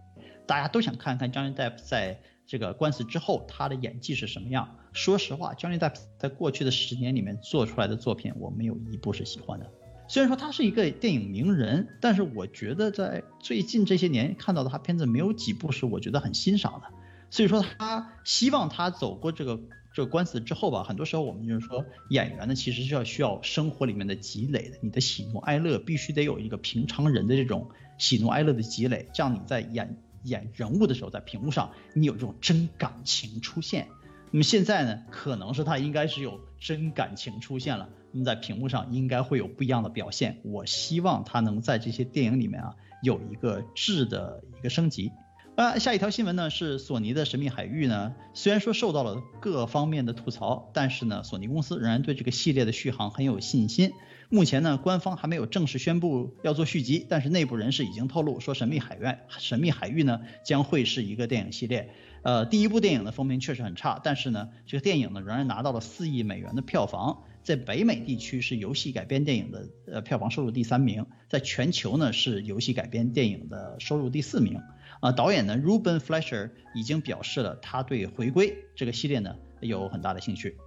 [0.45, 4.67] 大家都想看看 Johnny Depp 在这个官司之后他的演技是什么样。
[4.93, 9.69] 说实话，Johnny Depp 在过去的十年里面做出来的作品，我没有一部是喜欢的。
[10.07, 16.87] 虽然说他是一个电影名人，但是我觉得在最近这些年看到的他片子没有几部是我觉得很欣赏的。
[17.29, 19.59] 所以说他希望他走过这个
[19.93, 33.87] 这个官司之后吧，很多时候我们就是说演员呢其实是要需要生活里面的积累的，你的喜怒哀乐必须得有一个平常人的这种喜怒哀乐的积累，这样你在演演人物的时候，在屏幕上你有这种真感情出现。
[34.31, 37.89] 那么现在呢，可能是他应该是有真感情出现了。
[38.17, 40.39] 那么在屏幕上应该会有不一样的表现。
[40.43, 45.11] 我希望他能在这些电影里面啊有一个质的一个升级。
[45.55, 53.91] 呃，下一条新闻呢是索尼的《神秘海域》呢，虽然说受到了各方面的吐槽，但是呢，索尼公司仍然对这个系列的续航很有信心。
[54.29, 61.91] 目前呢，官方还没有正式宣布要做续集，但是内部人士已经透露说，《神秘海域》《神秘海域》呢将会是一个电影系列。
[62.21, 74.59] 呃，第一部电影的风评确实很差，但是呢，这个电影呢仍然拿到了四亿美元的票房，在北美地区是游戏改编电影的呃票房收入第三名，在全球呢是游戏改编电影的收入第四名。
[74.99, 80.57] 啊，导演呢，Ruben Fleischer 已经表示了他对回归这个系列呢有很大的兴趣。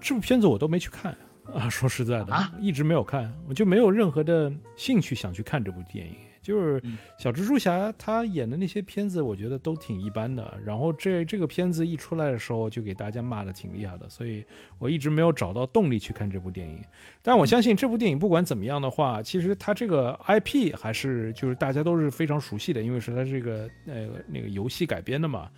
[0.00, 1.16] 这部片子我都没去看
[1.54, 6.16] 啊，说实在的，啊一直没有看，我就没有任何的兴趣想去看这部电影。
[6.50, 6.82] 就是
[7.16, 10.58] 小蜘蛛侠他演的那些片子，我觉得都挺一般的。
[10.64, 14.44] 然后这这个片子一出来的时候，就给大家骂的挺厉害的，所以
[14.80, 16.82] 我一直没有找到动力去看这部电影。
[17.22, 25.48] 但我相信这部电影不管怎么样的话，其实它这个 IP 还是就是大家都是非常熟悉的，因为是它这个呃那个游戏改编的嘛。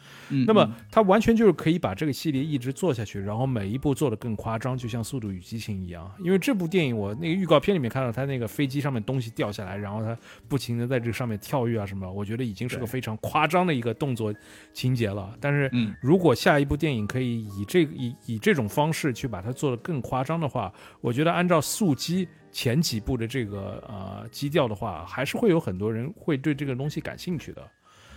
[0.47, 6.11] 那么它完全就是可以把这个系列一直做下去，然后每一部做的更夸张，就像《速度与激情》一样。
[6.19, 10.19] 因为这部电影我那个预告片里面看到它那个飞机上面东西掉下来，然后它
[10.49, 10.73] 不停。
[10.87, 14.35] 在这个上面跳跃啊什么，我觉得已经是个非常夸张的一个动作
[14.73, 15.37] 情节了。
[15.41, 15.71] 但是，
[16.01, 27.69] 如果下一部电影可以以这以以这种方式去把它做得更夸张的话，我觉得按照速激前几部的这个呃基调的话，还是会有很多人会对这个东西感兴趣的。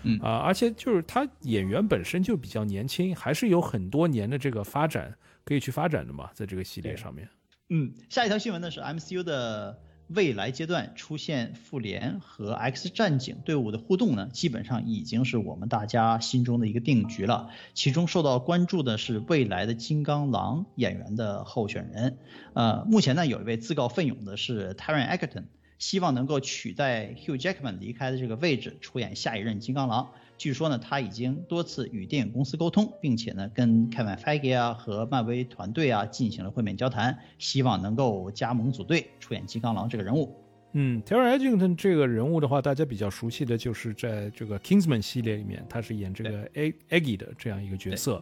[0.03, 5.13] 嗯啊，而且就是他演员本身就比较年轻，还是有很多年的这个发展
[5.43, 7.28] 可以去发展的嘛，在这个系列上面。
[7.70, 9.80] 嗯，下一条新闻呢是 MCU 的。
[10.07, 17.49] 未来阶段出现复联和 X 战警队伍的互动呢，基本上已经是我们大家心中的一个定局了。
[17.73, 22.19] 其中受到关注的是未来的金刚狼演员的候选人。
[22.53, 25.45] 呃，目前呢有一位自告奋勇的是 Taron Egerton，
[25.79, 30.11] 希望能够取代 Hugh Jackman 离开的这个位置，出演下一任金刚狼。
[30.38, 40.36] 据说呢，他已经多次与电影公司沟通，并且呢，跟 Kevin Feige 啊和漫威团队啊进行了会面交谈，希望能够加盟组队出演金刚狼这个人物。
[40.73, 46.45] 嗯，Taron Egerton 这个人物的话，大家比较熟悉的就是在这个 Kingsman 系列里面，他是演这个
[46.89, 48.21] Aggie 的这样一个角色。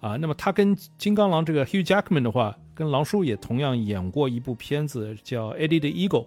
[0.00, 6.26] 啊，那么他跟金刚狼这个 Hugh Jackman 的话，跟狼叔也同样演过一部片子叫 Eddie the Eagle。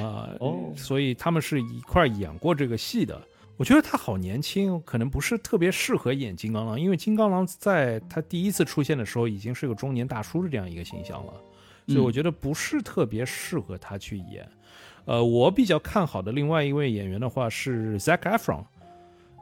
[0.00, 3.20] 啊，哦，所以他们是一块演过这个戏的。
[3.58, 11.32] 我觉得他好年轻，可能不是特别适合演金刚狼，因为金刚狼在他第一次出现的时候已经是个中年大叔的这样一个形象了，
[11.88, 14.48] 所以我觉得不是特别适合他去演。
[15.06, 18.62] 呃，我比较看好的另外一位演员的话是 Zac Efron，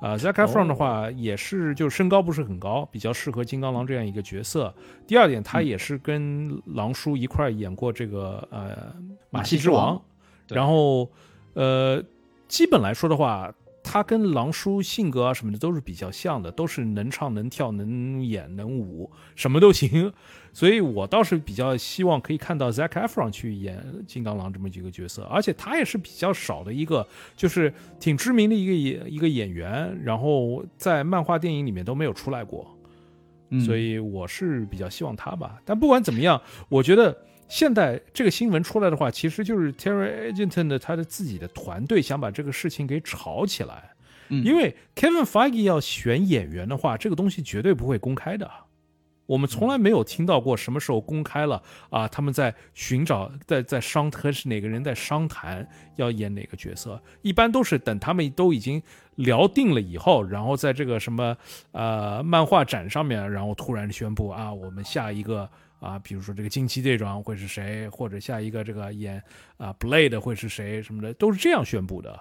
[0.00, 4.74] 啊，Zac Efron 的话也是就身高不是很高，比较适合金刚狼这样一个角色。
[5.06, 8.96] 第二点，他也是跟狼叔一块演过这个呃
[9.28, 10.00] 马戏之王，
[10.48, 11.10] 然后
[11.52, 12.02] 呃，
[12.48, 13.54] 基本来说的话。
[13.96, 20.12] 他跟狼叔性格啊什么的都是比较像的，都是能唱能跳能演能舞，什么都行。
[20.52, 32.78] 所以我倒是比较希望可以看到 Zac Efron 去演金刚狼这么几个角色，而且他也是比较少的一个，就是挺知名的一个演一个演员，然后在漫画电影里面都没有出来过，
[33.64, 35.58] 所以我是比较希望他吧。
[35.64, 37.16] 但不管怎么样，我觉得。
[37.48, 43.92] 现在这个新闻出来的话，其实就是 Terry Agenton 的他的自己的团队想把这个事情给炒起来，
[44.28, 48.50] 嗯因为 Kevin Feige 要选演员的话，这个东西绝对不会公开的。
[49.26, 58.82] 我们从来没有听到过什么时候公开了啊，他们在寻找，在在商和是哪个人在商谈要演哪个角色，一般都是等他们都已经
[59.16, 61.36] 聊定了以后，然后在这个什么
[61.72, 65.48] 呃漫画展上面，然后突然宣布啊，我们下一个。
[65.80, 69.22] 啊，比如说这个惊奇队长会是谁，或者下一个这个演
[69.56, 72.18] 啊 Blade 会是谁什么的，都是这样宣布的，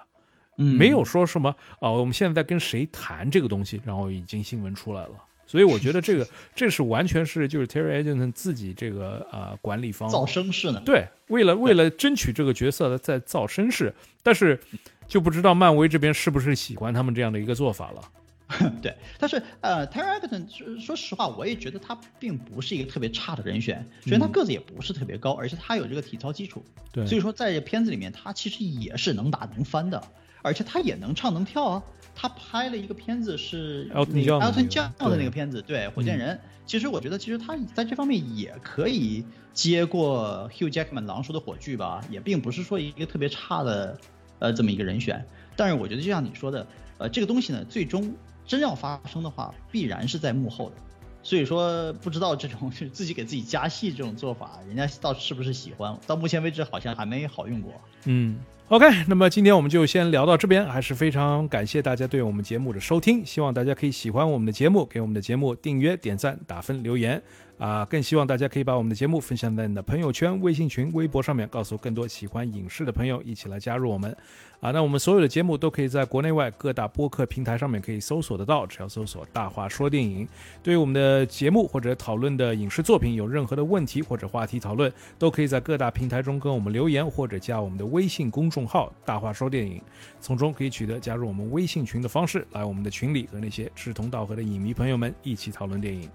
[0.56, 5.12] 没有说什么啊，我们现在在跟谁谈这个东西，然后已经新闻出来了。
[5.48, 6.26] 所以我觉得这个
[6.56, 10.82] 这是完全是就是 Terry Egerton 自己这个啊管理方造声势呢。
[10.84, 13.94] 对，为了为了争取这个角色的在造声势，
[14.24, 14.60] 但是
[15.06, 18.02] 就不知道漫威这边是不是喜欢他们这样的一个做法了。
[18.80, 23.84] 对，但是呃，Terry Egerton 说实话，我也觉得他并不是一个特别差的人选。
[24.04, 26.64] 首先他个子也不是特别高，而且他有这个体操基础。
[26.92, 30.00] 对，所以说在这片子里面，他其实也是能打能翻的，
[30.42, 31.82] 而且他也能唱能跳啊。
[32.14, 36.38] 他拍了一个片子是 Elton John 的那个片子，对，火箭人。
[36.66, 43.98] 其实我觉得，其实他在这方面也可以接过 Hugh Jackman 狼叔的火炬吧，也并不是说一个特别差的
[44.38, 45.26] 呃这么一个人选。
[45.56, 46.66] 但是我觉得就像你说的，
[46.98, 48.14] 呃，这个东西呢，最终。
[48.46, 50.76] 真要发生的话，必然是在幕后的，
[51.22, 55.98] 所以说不知道这种 是自己给自己加戏这种做法，人家到是不是喜欢？
[56.06, 57.72] 到目前为止好像还没好用过。
[58.04, 67.20] 嗯，OK，那么今天我们就先聊到这边，还是非常感谢大家对我们节目的收听，希望大家可以喜欢我们的节目，给我们的节目订阅、点赞、打分、留言。
[67.58, 74.14] 啊，更希望大家可以把我们的节目分享在你的朋友圈、微信群、微博上面，告诉更多喜欢影视的朋友一起来加入我们。
[74.60, 80.26] 啊，那我们所有的节目都可以在国内外各大播客平台上面可以搜索得到，只要搜索“大话说电影”。
[80.62, 89.80] 对于我们的节目或者讨论的影视作品有任何的问题或者话题讨论，都可以在各大平台中跟我们留言或者加我们的微信公众号“大话说电影”，
[90.20, 96.08] 从中可以取得加入我们微信群的方式，来我们的群里和那些志同道合的影迷朋友们一起讨论电影。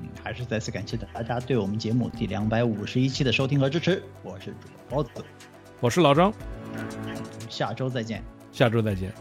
[0.00, 4.02] 嗯，还是再次感谢大家对我们节目第两百五十一期的收听和支持。
[4.22, 5.24] 我是主播包子，
[5.80, 6.32] 我是老张，
[7.48, 8.22] 下周再见，
[8.52, 9.12] 下周再见。